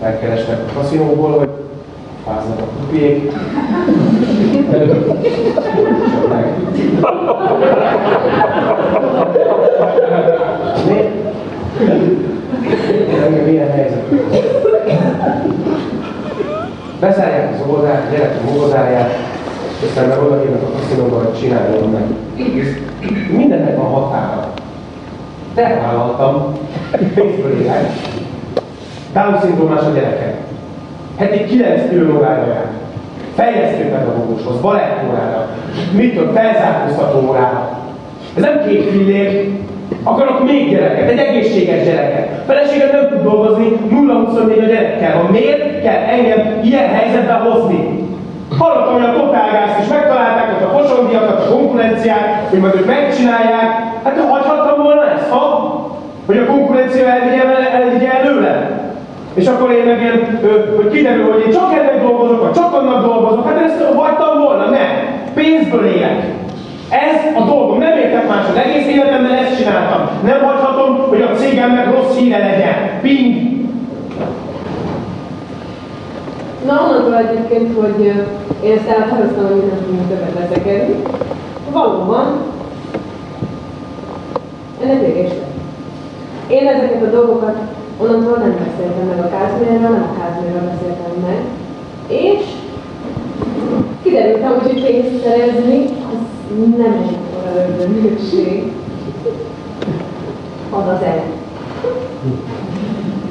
megkerestek 0.00 0.58
a 0.58 0.78
kaszinóból, 0.78 1.38
hogy 1.38 1.48
fáznak 2.26 2.58
a 2.58 2.64
kupiék? 2.80 3.32
Engem 13.24 13.44
milyen 13.44 13.70
helyzet? 13.70 14.04
Beszállják 17.00 17.54
az 17.54 17.66
oldalt, 17.66 17.88
a 17.88 18.12
gyerek 18.12 18.36
a 18.40 18.50
mogodáját, 18.50 19.31
aztán 19.82 20.08
meg 20.08 20.22
oda 20.22 20.40
hívnak 20.40 20.62
a 20.62 20.78
kaszinóba, 20.78 21.16
hogy 21.16 21.40
csináljon 21.40 21.90
meg. 21.90 22.02
Mindennek 23.36 23.76
van 23.76 23.86
határa. 23.86 24.52
Tervállaltam, 25.54 26.58
pénzből 27.14 27.60
élek. 27.60 27.90
Down-szindrómás 29.12 29.80
a 29.80 29.90
gyerekek. 29.94 30.36
Heti 31.16 31.44
9 31.44 31.88
külön 31.88 32.16
órára 32.16 32.46
jár. 32.46 32.70
Fejlesztő 33.34 33.84
pedagógushoz, 33.84 34.60
balettórára, 34.60 35.48
mit 35.92 36.14
tudom, 36.14 36.34
felzárkóztató 36.34 37.28
órára. 37.28 37.78
Ez 38.36 38.42
nem 38.42 38.66
két 38.66 38.90
fillér, 38.90 39.50
akarok 40.02 40.44
még 40.44 40.70
gyereket, 40.70 41.10
egy 41.10 41.18
egészséges 41.18 41.84
gyereket. 41.84 42.44
Feleségem 42.46 42.88
nem 42.92 43.08
tud 43.08 43.22
dolgozni, 43.22 43.64
0-24 43.90 44.62
a 44.62 44.66
gyerekkel 44.66 45.22
van. 45.22 45.30
Miért 45.30 45.82
kell 45.82 46.02
engem 46.02 46.60
ilyen 46.62 46.88
helyzetbe 46.88 47.32
hozni? 47.32 48.01
Hallottam, 48.58 48.94
hogy 48.94 49.04
a 49.04 49.20
totálgázt 49.20 49.80
is 49.80 49.88
megtalálták, 49.88 50.52
ott 50.52 50.68
a 50.68 50.78
fosondiakat, 50.78 51.46
a 51.46 51.50
konkurenciát, 51.50 52.46
hogy 52.50 52.58
majd 52.58 52.74
ők 52.74 52.86
megcsinálják. 52.86 53.70
Hát 54.04 54.18
hagyhattam 54.30 54.82
volna 54.82 55.10
ezt, 55.10 55.28
ha? 55.30 55.44
Hogy 56.26 56.36
a 56.38 56.46
konkurencia 56.46 57.06
elvigye, 57.06 57.70
elvigye 57.70 58.12
előle. 58.20 58.80
És 59.34 59.46
akkor 59.46 59.70
én 59.70 59.84
meg 59.84 60.00
ilyen, 60.00 60.40
hogy 60.76 60.90
kiderül, 60.90 61.32
hogy 61.32 61.42
én 61.46 61.52
csak 61.52 61.72
ennek 61.72 62.02
dolgozok, 62.02 62.42
vagy 62.42 62.52
csak 62.52 62.74
annak 62.74 63.06
dolgozok, 63.06 63.48
hát 63.48 63.64
ezt 63.64 63.84
hagytam 63.94 64.40
volna, 64.40 64.64
nem. 64.64 64.90
Pénzből 65.34 65.86
élek. 65.86 66.24
Ez 66.88 67.42
a 67.42 67.44
dolgom, 67.44 67.78
nem 67.78 67.98
értek 67.98 68.28
más, 68.28 68.44
az 68.48 68.56
egész 68.64 68.86
életemben 68.86 69.32
ezt 69.32 69.56
csináltam. 69.56 70.08
Nem 70.24 70.42
hagyhatom, 70.42 71.06
hogy 71.08 71.20
a 71.22 71.34
cégemnek 71.34 71.94
rossz 71.94 72.16
híre 72.16 72.38
legyen. 72.38 73.00
Ping! 73.00 73.52
Na, 76.66 76.80
onnantól 76.88 77.18
egyébként, 77.18 77.76
hogy 77.80 78.12
én 78.62 78.72
ezt 78.78 78.88
elhatároztam, 78.88 79.46
hogy 79.46 79.56
nem 79.56 79.84
tudunk 79.84 80.08
többet 80.08 80.38
veszekedni. 80.38 81.02
Valóban, 81.72 82.40
ennek 84.82 85.00
vége. 85.00 85.28
Én 86.48 86.66
ezeket 86.66 87.02
a 87.02 87.10
dolgokat 87.10 87.56
onnantól 87.98 88.36
nem 88.36 88.56
beszéltem 88.64 89.06
meg 89.06 89.18
a 89.18 89.28
Kázmérrel, 89.28 89.90
nem 89.90 90.12
a 90.12 90.20
Kázmérrel 90.20 90.70
beszéltem 90.72 91.24
meg. 91.26 91.40
És 92.06 92.44
kiderültem, 94.02 94.58
hogy 94.58 94.84
pénzt 94.84 95.24
szerezni, 95.24 95.84
az 95.84 96.18
nem 96.76 96.92
egy 96.92 97.16
olyan 97.36 97.68
ördögülség. 97.68 98.72
Az 100.70 100.88
az 100.88 101.02
el 101.02 101.22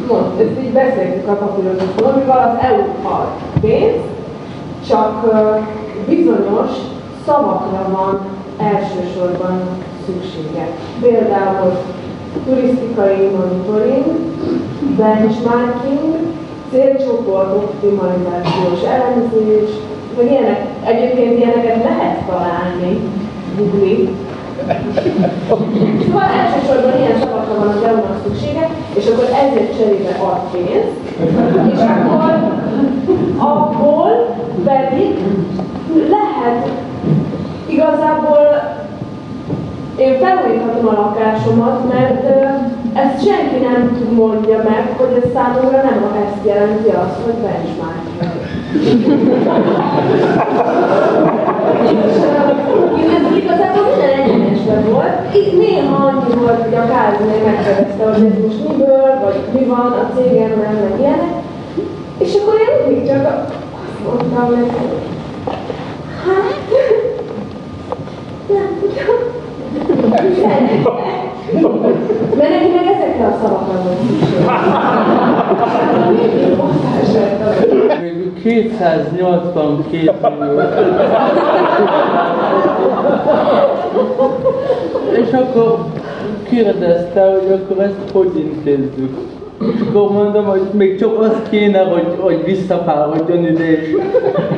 mond, 0.07 0.39
ezt 0.39 0.63
így 0.63 0.71
beszéltük 0.71 1.27
a 1.27 1.33
papírozókról, 1.33 2.11
amivel 2.11 2.49
az 2.49 2.65
EU 2.65 3.11
ad 3.11 3.27
pénzt, 3.61 4.20
csak 4.87 5.25
bizonyos 6.07 6.69
szavakra 7.25 7.89
van 7.91 8.19
elsősorban 8.57 9.61
szüksége. 10.05 10.67
Például 11.01 11.71
turisztikai 12.45 13.29
monitoring, 13.37 14.05
benchmarking, 14.97 16.15
célcsoport 16.71 17.55
optimalizációs 17.55 18.81
elemzés, 18.89 19.69
meg 20.17 20.31
ilyenek, 20.31 20.65
egyébként 20.85 21.37
ilyeneket 21.37 21.83
lehet 21.83 22.17
találni 22.27 22.99
Google 23.57 24.09
Szóval 26.05 26.29
elsősorban 26.41 26.99
ilyen 26.99 27.19
szavakra 27.19 27.55
van 27.57 27.67
az 27.67 27.83
EU-nak 27.83 28.21
szüksége, 28.25 28.69
és 28.93 29.05
akkor 29.05 29.29
ezért 29.43 29.77
cserébe 29.77 30.17
ad 30.21 30.39
pénzt, 30.51 30.99
és 31.73 31.79
akkor 31.79 32.51
abból 33.37 34.20
pedig 34.63 35.17
lehet. 36.09 36.69
Igazából 37.65 38.47
én 39.97 40.19
felújíthatom 40.19 40.87
a 40.87 40.91
lakásomat, 40.91 41.93
mert 41.93 42.25
ezt 42.93 43.25
senki 43.25 43.57
nem 43.65 44.07
mondja 44.15 44.57
meg, 44.57 44.93
hogy 44.97 45.21
ez 45.23 45.29
számomra 45.33 45.77
nem 45.77 46.15
ezt 46.25 46.45
jelenti 46.45 46.89
azt, 46.89 47.19
hogy 47.23 47.33
benchmark. 47.33 48.05
Ez 53.15 53.37
igazából 53.37 53.83
minden 53.89 54.19
egyenesben 54.19 54.91
volt. 54.91 55.35
Itt 55.35 55.57
néha 55.57 56.05
annyi 56.05 56.35
volt, 56.35 56.63
hogy 56.63 56.75
a 56.75 56.87
Kázmér 56.93 57.43
megkérdezte, 57.45 58.03
hogy 58.03 58.25
ez 58.25 58.43
most 58.45 58.67
miből, 58.67 59.19
vagy 59.23 59.39
mi 59.53 59.65
van 59.65 59.91
a 59.91 60.09
cégemben, 60.15 60.73
meg 60.73 60.99
ilyenek. 60.99 61.33
És 62.17 62.33
akkor 62.35 62.53
én 62.53 62.87
mindig 62.87 63.09
csak 63.09 63.59
mondtam 64.05 64.51
neki, 64.51 64.85
hát, 66.25 66.53
nem 68.47 68.67
tudom. 68.79 69.31
Mert 72.37 72.49
neki 72.49 72.71
meg 72.75 72.85
ezekkel 72.85 73.27
a 73.27 73.37
szavakkal 73.41 73.81
volt 73.83 73.99
Végül 78.01 78.33
282 78.41 80.11
millió. 80.39 80.59
És 85.25 85.31
akkor 85.31 85.85
kérdezte, 86.49 87.21
hogy 87.21 87.51
akkor 87.51 87.83
ezt 87.83 88.11
hogy 88.13 88.37
intézzük. 88.37 89.40
Akkor 89.89 90.11
mondom, 90.11 90.45
hogy 90.45 90.61
még 90.71 90.99
csak 90.99 91.19
az 91.19 91.41
kéne, 91.49 91.79
hogy, 91.79 92.15
hogy 92.19 92.43
visszapárodjon 92.45 93.45
ide, 93.45 93.71
és, 93.71 93.95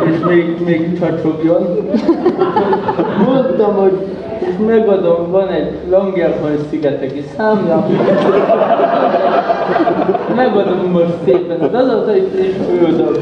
és 0.09 0.25
még, 0.27 0.55
még 0.65 0.99
csacsogjon. 0.99 1.89
Mondtam, 3.25 3.73
hogy 3.73 3.91
és 4.47 4.65
megadom, 4.65 5.31
van 5.31 5.49
egy 5.49 5.71
Langerhans 5.89 6.59
szigeteki 6.69 7.23
számla. 7.37 7.87
Megadom 10.35 10.91
most 10.91 11.13
szépen 11.25 11.59
az 11.59 11.73
adatait, 11.73 12.33
és 12.33 12.53
ő 12.81 13.15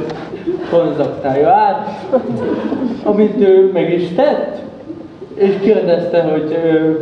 konzaktálja 0.72 1.50
át, 1.50 1.88
amit 3.04 3.42
ő 3.42 3.70
meg 3.74 3.94
is 3.94 4.08
tett, 4.16 4.56
és 5.34 5.54
kérdezte, 5.62 6.22
hogy 6.22 6.58
ő, 6.66 6.98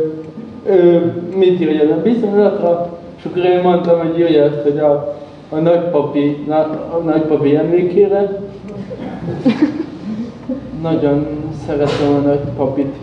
ő 0.66 1.12
mit 1.34 1.60
írja 1.60 1.94
a 1.94 2.02
bizonylatra, 2.02 2.99
és 3.20 3.26
akkor 3.26 3.44
én 3.44 3.60
mondtam, 3.62 3.98
hogy 3.98 4.18
írja 4.18 4.50
hogy 4.62 4.78
a, 4.78 5.16
a 5.48 5.56
nagypapi, 5.56 6.44
na, 6.46 6.56
a 6.90 7.00
nagypapi 7.04 7.56
emlékére. 7.56 8.40
Nagyon 10.82 11.26
szeretem 11.66 12.14
a 12.14 12.18
nagypapit. 12.18 12.94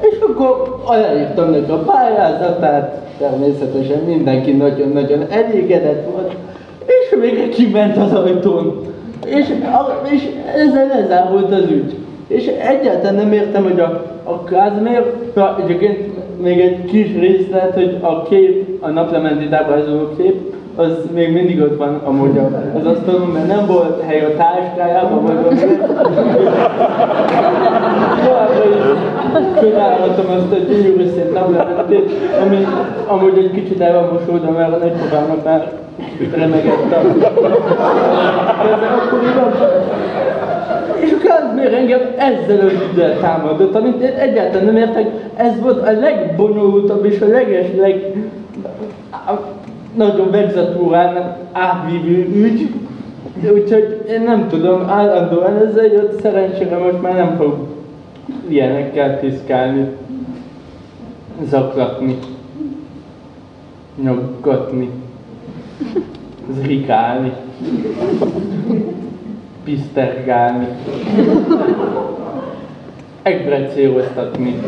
És 0.00 0.18
akkor 0.20 0.80
aláírtam 0.84 1.50
neki 1.50 1.70
a 1.70 1.78
pályázatát, 1.78 3.08
természetesen 3.18 3.98
mindenki 3.98 4.52
nagyon-nagyon 4.52 5.26
elégedett 5.30 6.10
volt, 6.10 6.34
és 6.86 7.20
végre 7.20 7.48
kiment 7.48 7.96
az 7.96 8.12
ajtón. 8.12 8.80
És, 9.24 9.54
és 10.10 10.28
ezzel 10.54 10.86
lezárult 10.86 11.52
az 11.52 11.70
ügy. 11.70 12.03
És 12.26 12.46
egyáltalán 12.46 13.14
nem 13.14 13.32
értem, 13.32 13.62
hogy 13.62 13.80
a, 13.80 14.04
a 14.24 14.44
Kázmér, 14.44 15.12
ja, 15.36 15.56
egyébként 15.62 15.98
még 16.42 16.60
egy 16.60 16.84
kis 16.84 17.14
részlet, 17.18 17.74
hogy 17.74 17.98
a 18.00 18.22
kép, 18.22 18.82
a 18.82 18.88
naplementi 18.88 19.48
táblázoló 19.48 20.08
kép, 20.16 20.54
az 20.76 20.98
még 21.14 21.32
mindig 21.32 21.60
ott 21.60 21.76
van 21.76 22.00
amúgy 22.04 22.38
az 22.78 22.86
asztalon, 22.86 23.28
mert 23.28 23.46
nem 23.46 23.66
volt 23.66 24.02
hely 24.02 24.20
a 24.20 24.36
táskájában, 24.36 25.22
vagy 25.22 25.34
valami. 25.34 25.60
Is 29.34 29.60
csodálhatom 29.60 30.26
azt 30.30 30.52
a 30.52 30.56
gyönyörű 30.68 31.10
szép 31.14 31.32
naplementét, 31.32 32.10
ami 32.44 32.66
amúgy 33.06 33.38
egy 33.38 33.50
kicsit 33.50 33.80
el 33.80 34.00
van 34.00 34.12
mosódva, 34.12 34.50
mert 34.50 34.74
a 34.74 34.76
nagypapámnak 34.76 35.44
már 35.44 35.72
remegett 36.34 36.92
a 36.92 37.00
keze 38.62 38.86
akkoriban. 38.86 39.52
És 41.04 41.12
a 41.12 41.16
Kázmér 41.26 41.74
engem 41.74 42.00
ezzel 42.16 42.70
ügyel 42.92 43.18
támadott, 43.20 43.74
amit 43.74 44.00
én 44.00 44.14
egyáltalán 44.14 44.64
nem 44.64 44.76
értek. 44.76 45.06
Ez 45.36 45.60
volt 45.60 45.88
a 45.88 45.90
legbonyolultabb 45.90 47.04
és 47.04 47.20
a 47.20 47.26
leges, 47.26 47.66
leg 47.76 48.12
nagyobb 49.94 50.34
exatúrán 50.34 51.36
átvívő 51.52 52.28
ügy, 52.34 52.70
úgyhogy 53.52 54.04
én 54.08 54.22
nem 54.22 54.48
tudom, 54.48 54.88
állandóan 54.88 55.56
ezzel 55.56 55.84
jött, 55.84 56.20
szerencsére 56.20 56.78
most 56.78 57.02
már 57.02 57.14
nem 57.14 57.36
fog 57.36 57.56
ilyenekkel 58.48 59.18
piszkálni, 59.18 59.88
zaklatni, 61.48 62.18
nyaggatni, 64.02 64.90
zrikálni, 66.60 67.32
pisztergálni, 69.64 70.66
egybrecéloztatni, 73.22 74.60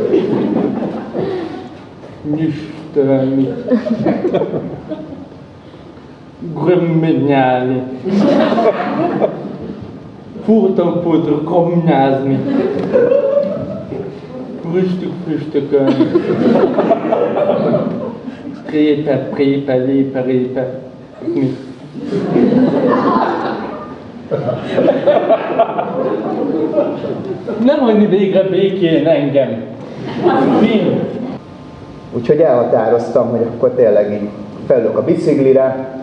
nyüstölni, 2.37 3.55
grömmnyálni, 6.55 7.83
furtonpótra 10.45 11.43
komnyázni, 11.43 12.39
früstük 14.71 15.13
früstökölni, 15.25 16.11
prépe, 18.67 19.29
prépe, 19.35 19.75
lépe, 19.75 20.21
répe, 20.21 20.81
mi? 21.35 21.57
Nem 27.65 27.79
hagyni 27.79 28.07
végre 28.07 28.43
békén 28.43 29.07
engem. 29.07 29.65
Fin. 30.61 31.01
Úgyhogy 32.13 32.41
elhatároztam, 32.41 33.29
hogy 33.29 33.47
akkor 33.57 33.71
tényleg 33.71 34.13
így 34.13 34.29
felülök 34.67 34.97
a 34.97 35.05
biciklire, 35.05 35.95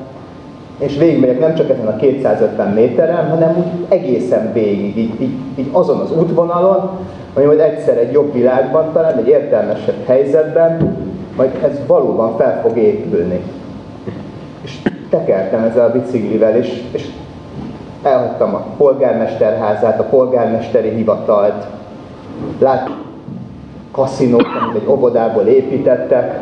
és 0.79 0.97
végigmegyek 0.97 1.39
nem 1.39 1.55
csak 1.55 1.69
ezen 1.69 1.87
a 1.87 1.95
250 1.95 2.73
méteren, 2.73 3.29
hanem 3.29 3.55
úgy 3.57 3.85
egészen 3.89 4.53
végig, 4.53 4.97
így, 4.97 5.21
így, 5.21 5.33
így 5.55 5.69
azon 5.71 5.99
az 5.99 6.11
útvonalon, 6.17 6.89
hogy 7.33 7.45
majd 7.45 7.59
egyszer 7.59 7.97
egy 7.97 8.11
jobb 8.11 8.33
világban, 8.33 8.91
talán 8.93 9.17
egy 9.17 9.27
értelmesebb 9.27 10.05
helyzetben, 10.05 10.97
majd 11.37 11.51
ez 11.63 11.79
valóban 11.87 12.37
fel 12.37 12.61
fog 12.61 12.77
épülni. 12.77 13.41
És 14.63 14.77
tekertem 15.09 15.63
ezzel 15.63 15.85
a 15.85 15.91
biciklivel, 15.91 16.55
és, 16.55 16.81
és 16.91 17.07
elhagytam 18.03 18.55
a 18.55 18.63
polgármesterházát, 18.77 19.99
a 19.99 20.03
polgármesteri 20.03 20.89
hivatalt, 20.89 21.65
láttam 22.59 22.95
kaszinót, 23.91 24.45
amit 24.61 24.81
egy 24.81 24.89
óvodából 24.89 25.43
építettek, 25.43 26.39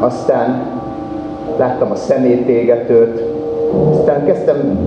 aztán 0.00 0.66
láttam 1.56 1.90
a 1.90 1.94
szemétégetőt, 1.94 3.22
aztán 3.90 4.24
kezdtem 4.24 4.78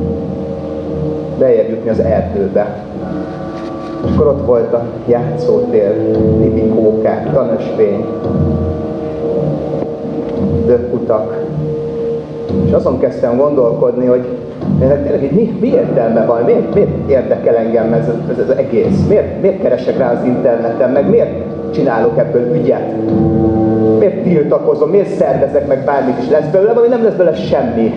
lejjebb 1.38 1.70
jutni 1.70 1.90
az 1.90 2.00
erdőbe. 2.00 2.84
És 4.06 4.12
akkor 4.14 4.28
ott 4.28 4.46
volt 4.46 4.74
a 4.74 4.84
játszótér, 5.08 6.12
libikókák, 6.40 7.34
tanösvény, 7.34 8.06
dökkutak. 10.66 11.44
És 12.66 12.72
azon 12.72 13.00
kezdtem 13.00 13.38
gondolkodni, 13.38 14.06
hogy 14.06 14.35
tényleg 14.80 15.34
mi, 15.34 15.58
mi 15.60 15.68
értelme 15.68 16.26
van, 16.26 16.44
miért, 16.44 16.74
miért 16.74 17.10
érdekel 17.10 17.56
engem 17.56 17.94
ez, 17.94 18.08
ez, 18.32 18.40
az 18.50 18.58
egész? 18.58 19.08
Miért, 19.08 19.42
miért 19.42 19.62
keresek 19.62 19.98
rá 19.98 20.12
az 20.12 20.26
interneten, 20.26 20.92
meg 20.92 21.10
miért 21.10 21.32
csinálok 21.74 22.18
ebből 22.18 22.56
ügyet? 22.56 22.94
Miért 24.00 24.24
tiltakozom, 24.24 24.90
miért 24.90 25.16
szervezek 25.16 25.68
meg 25.68 25.84
bármit 25.86 26.18
is? 26.22 26.30
Lesz 26.30 26.48
belőle, 26.52 26.74
vagy 26.74 26.90
nem 26.90 27.04
lesz 27.04 27.14
belőle 27.14 27.36
semmi. 27.36 27.94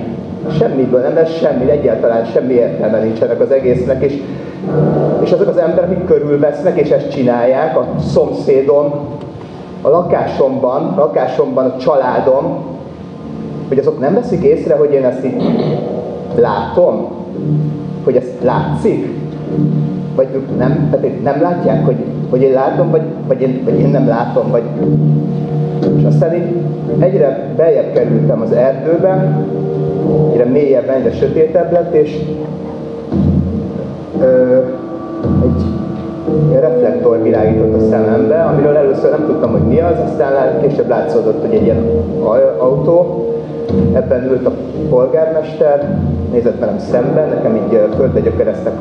Semmiből 0.59 1.01
nem 1.01 1.15
lesz 1.15 1.39
semmi, 1.39 1.71
egyáltalán 1.71 2.25
semmi 2.25 2.53
értelme 2.53 2.99
nincsenek 2.99 3.41
az 3.41 3.51
egésznek, 3.51 4.03
és, 4.03 4.23
és 5.23 5.33
azok 5.33 5.49
az 5.49 5.57
emberek, 5.57 5.91
akik 5.91 6.05
körülvesznek, 6.05 6.79
és 6.79 6.91
ezt 6.91 7.11
csinálják, 7.11 7.77
a 7.77 7.87
szomszédom, 8.01 8.93
a 9.83 9.89
lakásomban, 9.89 10.93
a 10.97 11.01
lakásomban 11.01 11.65
a 11.65 11.77
családom, 11.77 12.77
hogy 13.69 13.79
azok 13.79 14.01
nem 14.01 14.15
veszik 14.15 14.43
észre, 14.43 14.75
hogy 14.75 14.93
én 14.93 15.05
ezt 15.05 15.25
így 15.25 15.43
látom, 16.41 17.07
hogy 18.05 18.17
ezt 18.17 18.43
látszik, 18.43 19.17
vagy 20.15 20.29
ők 20.35 20.59
nem, 20.59 20.89
tehát 20.91 21.23
nem 21.23 21.41
látják, 21.41 21.85
hogy, 21.85 21.97
hogy 22.31 22.43
én 22.43 22.53
látom, 22.53 22.91
vagy, 22.91 23.03
vagy, 23.27 23.41
én, 23.41 23.61
vagy 23.65 23.79
én 23.79 23.89
nem 23.89 24.09
látom, 24.09 24.51
vagy... 24.51 24.63
És 25.97 26.05
aztán 26.05 26.35
így 26.35 26.57
egyre 26.99 27.53
beljebb 27.57 27.93
kerültem 27.93 28.41
az 28.41 28.53
erdőbe, 28.53 29.43
egyre 30.33 30.45
mélyebb, 30.45 30.89
egyre 30.89 31.13
sötétebb 31.13 31.73
lett, 31.73 31.95
és 31.95 32.19
egy 35.43 35.63
ilyen 36.49 36.61
reflektor 36.61 37.23
világított 37.23 37.75
a 37.75 37.89
szemembe, 37.91 38.43
amiről 38.43 38.77
először 38.77 39.11
nem 39.11 39.27
tudtam, 39.27 39.51
hogy 39.51 39.67
mi 39.67 39.81
az, 39.81 39.97
aztán 40.05 40.61
később 40.61 40.89
látszódott, 40.89 41.41
hogy 41.41 41.55
egy 41.55 41.63
ilyen 41.63 41.85
autó, 42.59 43.27
ebben 43.93 44.25
ült 44.25 44.47
a 44.47 44.53
polgármester, 44.89 45.99
nézett 46.33 46.59
velem 46.59 46.79
szemben, 46.79 47.29
nekem 47.29 47.57
így 47.57 47.81
földbe 47.97 48.21
gyökereztek 48.21 48.81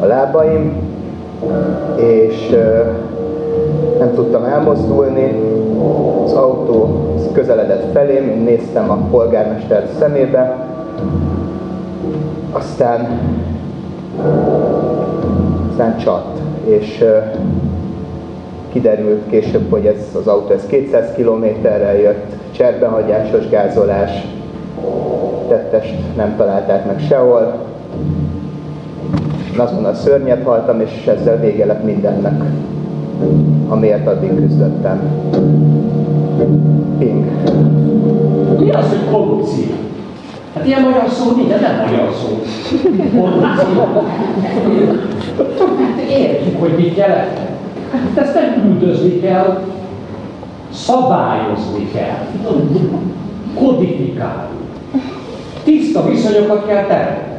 a, 0.00 0.04
lábaim, 0.04 0.76
és 1.96 2.56
nem 3.98 4.12
tudtam 4.14 4.44
elmozdulni, 4.44 5.34
az 6.24 6.32
autó 6.32 7.02
közeledett 7.32 7.92
felém, 7.92 8.28
én 8.28 8.42
néztem 8.42 8.90
a 8.90 8.96
polgármester 9.10 9.88
szemébe, 9.98 10.66
aztán, 12.52 13.20
aztán 15.70 15.96
csat, 15.96 16.40
és 16.64 17.04
kiderült 18.72 19.22
később, 19.30 19.70
hogy 19.70 19.86
ez 19.86 20.16
az 20.20 20.26
autó 20.26 20.52
ez 20.52 20.66
200 20.66 21.12
kilométerrel 21.16 21.96
jött, 21.96 22.32
cserbehagyásos 22.50 23.48
gázolás, 23.48 24.10
tettest 25.48 25.94
nem 26.16 26.36
találták 26.36 26.86
meg 26.86 27.00
sehol. 27.08 27.54
Azonnal 29.56 29.94
szörnyet 29.94 30.44
haltam, 30.44 30.80
és 30.80 31.06
ezzel 31.06 31.40
vége 31.40 31.66
lett 31.66 31.84
mindennek, 31.84 32.42
amiért 33.68 34.06
addig 34.06 34.34
küzdöttem. 34.36 35.00
Ping. 36.98 37.24
Mi 38.58 38.70
az, 38.70 38.88
hogy 38.88 39.10
korrupció? 39.10 39.64
Hát 40.54 40.66
ilyen 40.66 40.82
magyar 40.82 41.08
szó 41.08 41.36
nincs, 41.36 41.60
nem 41.60 41.84
magyar 41.86 42.12
szó. 42.12 42.28
Korrupció. 43.20 44.02
Hát 45.96 46.10
értjük, 46.10 46.60
hogy 46.60 46.74
mit 46.76 46.96
jelent. 46.96 47.51
Hát 47.92 48.24
ezt 48.24 48.34
nem 48.34 48.64
üldözni 48.66 49.20
kell, 49.20 49.62
szabályozni 50.72 51.90
kell, 51.94 52.26
kodifikálni. 53.54 54.56
Tiszta 55.64 56.08
viszonyokat 56.08 56.66
kell 56.66 56.86
teremteni. 56.86 57.30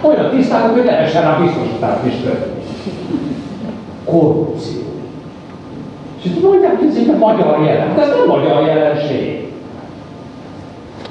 Olyan 0.00 0.30
tiszták, 0.30 0.62
hogy 0.62 0.84
lehessen 0.84 1.22
rá 1.22 1.38
biztosítást 1.38 2.04
is 2.04 2.14
történni. 2.14 2.62
Korrupció. 4.04 4.82
És 6.18 6.24
itt 6.24 6.42
mondják, 6.42 6.78
hogy 6.78 6.88
ez 6.88 6.96
egy 6.96 7.18
magyar 7.18 7.64
jelen. 7.64 7.94
De 7.94 8.02
ez 8.02 8.08
nem 8.08 8.26
magyar 8.26 8.66
jelenség. 8.66 9.33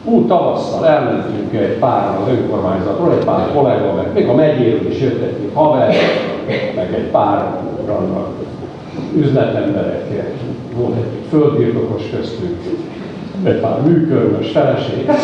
Úgy 0.04 0.28
tavasszal 0.28 0.86
elmentünk 0.88 1.54
egy 1.54 1.78
pár 1.78 2.20
az 2.22 2.28
önkormányzatról, 2.28 3.12
egy 3.12 3.26
pár 3.26 3.52
kollega, 3.54 3.94
meg 3.94 4.14
még 4.14 4.28
a 4.28 4.36
megyéről 4.36 4.92
is 4.92 5.00
jött 5.00 5.22
egy 5.22 5.50
haver, 5.54 5.96
meg 6.76 6.94
egy 6.94 7.10
pár 7.12 7.58
üzletemberek, 9.16 10.34
volt 10.76 10.96
egy 10.96 11.28
földbirtokos 11.30 12.10
köztünk, 12.10 12.58
egy 13.44 13.60
pár 13.60 13.82
műkörmös 13.82 14.52
feleség, 14.52 15.06
hát 15.06 15.20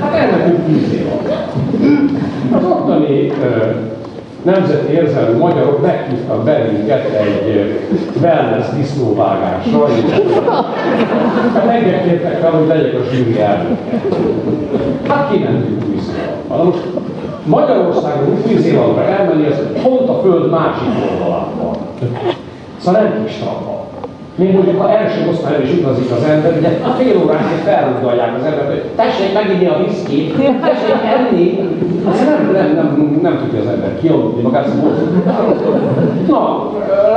hát 0.00 0.14
elmentünk 0.14 0.66
tíz 0.66 0.92
év 0.92 1.06
Az 2.52 2.64
ottani 2.64 3.32
nemzeti 4.46 4.92
érzelmű 4.92 5.38
magyarok 5.38 5.82
meghívtak 5.82 6.44
bennünket 6.44 7.04
egy 7.04 7.80
wellness 8.20 8.66
disznóvágásra, 8.76 9.86
és 9.88 10.12
engem 11.68 12.02
kértek 12.08 12.40
fel, 12.40 12.50
hogy 12.50 12.66
legyek 12.66 12.94
a 12.94 13.04
zsűri 13.10 13.40
elnöke. 13.40 14.00
Hát 15.08 15.30
kimentünk 15.30 15.82
Új-Zélandba. 15.88 16.64
Most 16.64 16.82
Magyarországon 17.44 18.42
Új-Zélandra 18.46 19.02
elmenni, 19.02 19.46
ez 19.46 19.82
pont 19.82 20.08
a 20.08 20.20
föld 20.22 20.50
másik 20.50 20.88
oldalán 21.10 21.46
van. 21.62 21.76
Szóval 22.78 23.00
nem 23.02 23.24
kis 23.24 23.36
trappa. 23.36 23.75
Még 24.36 24.52
mondjuk, 24.52 24.80
ha 24.80 24.96
első 24.98 25.28
osztályon 25.30 25.62
is 25.62 25.72
utazik 25.72 26.10
az 26.10 26.22
ember, 26.22 26.56
ugye 26.58 26.68
a 26.82 26.88
fél 26.88 27.22
óránként 27.24 27.60
felrugdalják 27.60 28.36
az 28.38 28.44
embert, 28.44 28.66
hogy 28.66 28.82
tessék 28.96 29.32
meginni 29.34 29.66
a 29.66 29.84
viszkit, 29.84 30.34
tessék 30.60 31.00
enni. 31.16 31.58
Azt 32.08 32.24
nem, 32.24 32.50
nem, 32.52 32.74
nem, 32.74 33.18
nem 33.22 33.38
tudja 33.38 33.60
az 33.60 33.66
ember 33.66 34.00
kialudni 34.00 34.42
magát, 34.42 34.68
szóval 34.68 34.92
Na, 36.28 36.70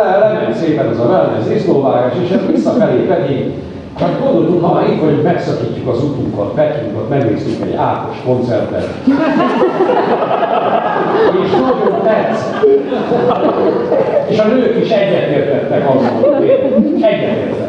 le, 0.03 0.17
lement 0.17 0.55
szépen 0.55 0.87
az 0.87 0.99
a 0.99 1.05
wellness 1.05 1.47
disznóvágás, 1.47 2.13
és 2.23 2.35
visszafelé 2.51 2.99
pedig 2.99 3.51
Hát 3.99 4.19
gondoltuk, 4.23 4.63
ha 4.63 4.73
már 4.73 4.89
itt 4.89 5.01
vagyunk, 5.01 5.23
megszakítjuk 5.23 5.87
az 5.87 6.03
utunkat, 6.03 6.53
Pekingot, 6.53 7.09
megnéztük 7.09 7.61
egy 7.61 7.75
Ákos 7.75 8.17
koncertet. 8.25 8.87
És 11.43 11.51
nagyon 11.51 12.01
tetszett. 12.03 12.65
És 14.27 14.39
a 14.39 14.47
nők 14.47 14.83
is 14.83 14.89
egyetértettek 14.89 15.89
azzal, 15.89 16.35
egyetértettek. 16.35 17.59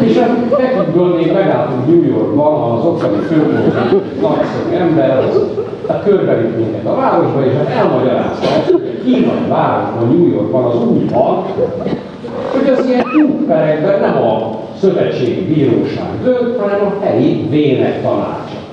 És 0.00 0.16
a 0.16 0.56
Pekingből 0.56 1.14
még 1.14 1.32
megálltunk 1.32 1.86
New 1.86 2.02
Yorkban, 2.02 2.70
az 2.70 2.84
ottani 2.84 3.16
főpolgár 3.16 3.92
nagyszerű 4.20 4.76
ember, 4.76 5.18
az 5.18 5.40
tehát 5.86 6.04
körbevitt 6.04 6.56
minket 6.56 6.86
a 6.86 6.94
városba, 6.94 7.44
és 7.44 7.52
hát 7.56 7.68
elmagyarázta 7.68 8.46
hogy 8.64 8.96
a 8.98 9.04
kínai 9.04 9.48
városban, 9.48 10.08
New 10.08 10.32
Yorkban 10.32 10.64
az 10.64 10.88
úgy 10.88 11.10
van, 11.10 11.44
hogy 12.52 12.68
az 12.68 12.86
ilyen 12.86 13.04
útperekben 13.26 14.00
nem 14.00 14.22
a 14.22 14.58
szövetségi 14.80 15.54
bíróság 15.54 16.08
dönt, 16.22 16.60
hanem 16.60 16.80
a 16.86 17.04
helyi 17.04 17.46
vének 17.50 18.02
tanácsa. 18.02 18.63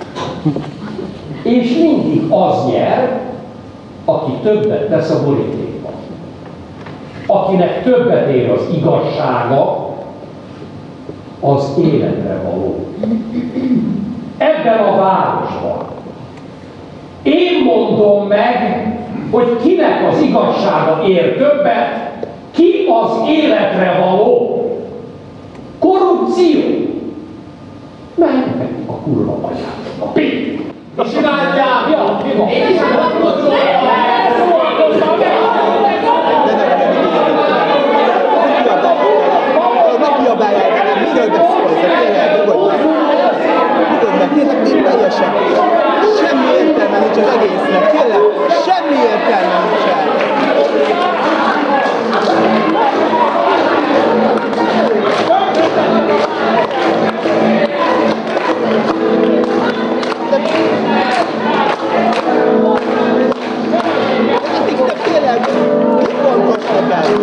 És 1.52 1.78
mindig 1.78 2.32
az 2.32 2.66
nyer, 2.72 3.20
aki 4.06 4.32
többet 4.44 4.90
tesz 4.90 5.10
a 5.10 5.26
borítékban. 5.26 5.92
Akinek 7.26 7.84
többet 7.84 8.30
ér 8.30 8.50
az 8.50 8.62
igazsága, 8.76 9.90
az 11.40 11.78
életre 11.84 12.42
való. 12.44 12.86
Ebben 14.38 14.80
a 14.80 14.96
városban. 14.96 15.86
Én 17.24 17.64
mondom 17.64 18.28
meg, 18.28 18.88
hogy 19.32 19.58
kinek 19.64 20.08
az 20.12 20.22
igazsága 20.22 21.08
ér 21.08 21.38
többet, 21.38 22.12
ki 22.52 22.86
az 23.04 23.30
életre 23.30 23.98
való? 24.00 24.62
Korrupció. 25.80 26.60
Mennek 28.16 28.70
a 28.86 28.92
kurva 28.92 29.40
agyát. 29.42 30.00
A 30.00 30.06
pénz. 30.06 30.71
És 30.98 31.14
imádják! 31.14 31.90
Ja, 31.92 32.20
mi 32.24 32.34
van? 32.36 32.48
Én 32.48 32.68
is 32.70 32.80
Ne 40.00 40.24
kiabálják, 40.24 41.00
miről 41.00 41.30
beszélsz? 41.30 41.80
Tényleg, 44.34 44.62
nincs 44.64 44.90
teljesen. 44.90 45.34
Semmi 46.20 46.46
értelme 46.60 47.00
nincs 47.00 47.18
az 47.18 47.28
egésznek, 47.36 47.92
tényleg. 47.92 48.20
Semmi 48.66 48.96
értelme 48.96 49.60
nincsen. 49.64 50.22
Tényleg, 55.66 56.31
fontos 66.92 67.22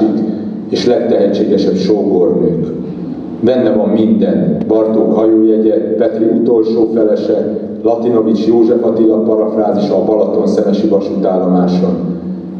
nagybácsik, 0.00 0.24
és 0.68 0.86
legtehetségesebb 0.86 1.76
sógornők. 1.76 2.66
Benne 3.40 3.70
van 3.70 3.88
minden, 3.88 4.56
Bartók 4.66 5.14
hajójegye, 5.14 5.74
Petri 5.74 6.24
utolsó 6.24 6.90
felese, 6.94 7.58
Latinovics 7.82 8.46
József 8.46 8.84
Attila 8.84 9.16
parafrázisa 9.16 9.96
a 9.96 10.04
Balaton 10.04 10.46
szemesi 10.46 10.88
vasútállomáson. 10.88 11.96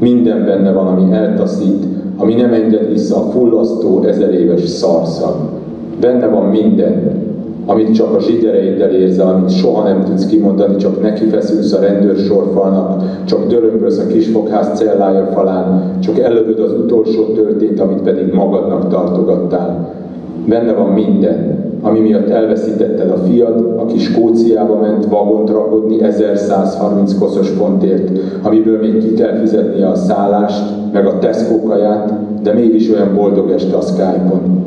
Minden 0.01 0.45
benne 0.45 0.73
van, 0.73 0.87
ami 0.87 1.13
eltaszít, 1.13 1.85
ami 2.17 2.35
nem 2.35 2.53
enged 2.53 2.89
vissza 2.93 3.17
a 3.17 3.31
fullasztó 3.31 4.03
ezer 4.03 4.35
éves 4.35 4.69
szarszag. 4.69 5.35
Benne 6.01 6.27
van 6.27 6.47
minden, 6.47 7.13
amit 7.67 7.95
csak 7.95 8.15
a 8.15 8.21
zsigereiddel 8.21 8.91
érzel, 8.91 9.29
amit 9.29 9.51
soha 9.51 9.83
nem 9.83 10.05
tudsz 10.05 10.27
kimondani, 10.27 10.77
csak 10.77 11.03
neki 11.03 11.25
feszülsz 11.25 11.73
a 11.73 11.81
rendőrsorfalnak, 11.81 13.03
csak 13.29 13.47
dörömbölsz 13.47 13.99
a 13.99 14.07
kisfogház 14.07 14.79
cellája 14.79 15.27
falán, 15.27 15.99
csak 16.01 16.19
elővöd 16.19 16.61
az 16.61 16.73
utolsó 16.73 17.25
történt, 17.25 17.81
amit 17.81 18.03
pedig 18.03 18.33
magadnak 18.33 18.89
tartogattál. 18.89 19.95
Benne 20.47 20.73
van 20.73 20.89
minden, 20.89 21.67
ami 21.81 22.01
miatt 22.01 22.29
elveszítetted 22.29 23.11
a 23.11 23.17
fiad, 23.17 23.75
aki 23.77 23.99
Skóciába 23.99 24.81
ment 24.81 25.07
vagont 25.07 25.51
rakodni 25.51 26.03
1130 26.03 27.19
koszos 27.19 27.51
pontért, 27.51 28.11
amiből 28.43 28.79
még 28.79 28.99
ki 28.99 29.15
kell 29.15 29.39
fizetnie 29.39 29.89
a 29.89 29.95
szállást, 29.95 30.65
meg 30.93 31.07
a 31.07 31.19
Tesco 31.19 31.63
kaját, 31.63 32.13
de 32.43 32.53
mégis 32.53 32.91
olyan 32.91 33.15
boldog 33.15 33.51
este 33.51 33.77
a 33.77 33.81
Skype-on. 33.81 34.58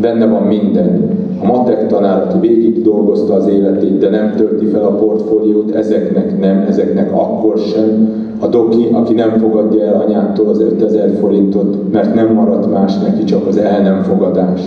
Benne 0.00 0.26
van 0.26 0.42
minden. 0.42 1.08
A 1.42 1.46
matek 1.46 1.86
tanár, 1.86 2.22
aki 2.22 2.48
végig 2.48 2.82
dolgozta 2.82 3.34
az 3.34 3.46
életét, 3.46 3.98
de 3.98 4.10
nem 4.10 4.32
tölti 4.36 4.66
fel 4.66 4.84
a 4.84 4.94
portfóliót, 4.94 5.74
ezeknek 5.74 6.40
nem, 6.40 6.64
ezeknek 6.68 7.12
akkor 7.12 7.58
sem. 7.58 8.18
A 8.40 8.46
doki, 8.46 8.88
aki 8.92 9.14
nem 9.14 9.38
fogadja 9.38 9.84
el 9.84 10.04
anyától 10.06 10.48
az 10.48 10.60
5000 10.60 11.10
forintot, 11.20 11.92
mert 11.92 12.14
nem 12.14 12.34
maradt 12.34 12.72
más 12.72 12.98
neki, 12.98 13.24
csak 13.24 13.46
az 13.46 13.56
el 13.56 13.82
nem 13.82 14.02
fogadás. 14.02 14.60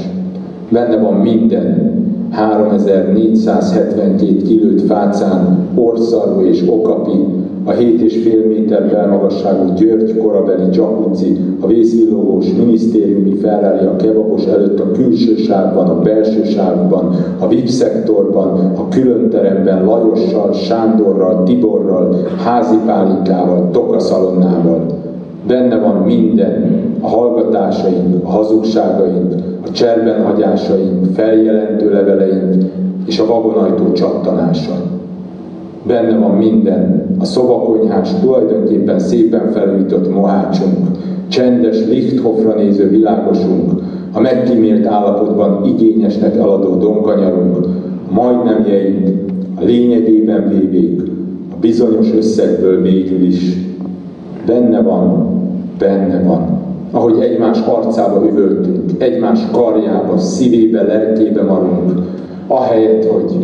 Benne 0.69 0.97
van 0.97 1.13
minden. 1.13 1.91
3472 2.31 4.41
kilőtt 4.41 4.81
fácán, 4.81 5.57
orszarú 5.75 6.41
és 6.41 6.63
okapi, 6.67 7.25
a 7.65 7.71
7,5 7.71 8.47
méter 8.47 8.89
belmagasságú 8.89 9.73
György 9.73 10.17
korabeli 10.17 10.63
jacuzzi, 10.71 11.37
a 11.59 11.67
vészvillogós 11.67 12.45
minisztériumi 12.57 13.35
Ferrari 13.35 13.85
a 13.85 13.95
kebabos 13.95 14.45
előtt 14.45 14.79
a 14.79 14.91
külső 14.91 15.35
sávban, 15.35 15.87
a 15.87 16.01
belső 16.01 16.43
sávban, 16.43 17.15
a 17.39 17.47
VIP 17.47 17.67
szektorban, 17.67 18.73
a 18.75 18.87
külön 18.87 19.29
teremben 19.29 19.85
Lajossal, 19.85 20.53
Sándorral, 20.53 21.43
Tiborral, 21.43 22.15
házi 22.43 22.77
pálinkával, 22.85 23.69
tokaszalonnával. 23.71 24.85
Benne 25.47 25.77
van 25.77 25.95
minden, 25.95 26.83
a 27.01 27.07
hallgatásaink, 27.07 28.23
a 28.23 28.29
hazugságaink, 28.29 29.33
a 29.67 29.71
cserben 29.71 30.23
hagyásaink, 30.23 31.13
feljelentő 31.13 31.91
leveleink 31.91 32.63
és 33.05 33.19
a 33.19 33.25
vagonajtó 33.25 33.91
csattanása. 33.91 34.92
Benne 35.87 36.17
van 36.17 36.37
minden, 36.37 37.05
a 37.19 37.25
szobakonyhás, 37.25 38.09
tulajdonképpen 38.21 38.99
szépen 38.99 39.51
felújított 39.51 40.13
mohácsunk, 40.13 40.87
csendes, 41.27 41.85
Lichthofra 41.87 42.55
néző 42.55 42.89
világosunk, 42.89 43.71
a 44.13 44.19
megkímélt 44.19 44.85
állapotban 44.85 45.65
igényesnek 45.65 46.35
eladó 46.35 46.75
donkanyarunk, 46.75 47.57
a 47.57 47.69
majdnem 48.13 48.65
jeink, 48.67 49.07
a 49.55 49.63
lényegében 49.63 50.49
vévék, 50.49 51.01
a 51.51 51.55
bizonyos 51.59 52.13
összegből 52.13 52.81
végül 52.81 53.23
is. 53.23 53.57
Benne 54.45 54.81
van, 54.81 55.39
benne 55.77 56.23
van. 56.23 56.61
Ahogy 56.91 57.19
egymás 57.19 57.59
arcába 57.59 58.25
üvöltünk, 58.31 58.91
egymás 58.97 59.39
karjába, 59.51 60.17
szívébe, 60.17 60.83
lelkébe 60.83 61.43
marunk, 61.43 61.91
ahelyett, 62.47 63.05
hogy 63.05 63.35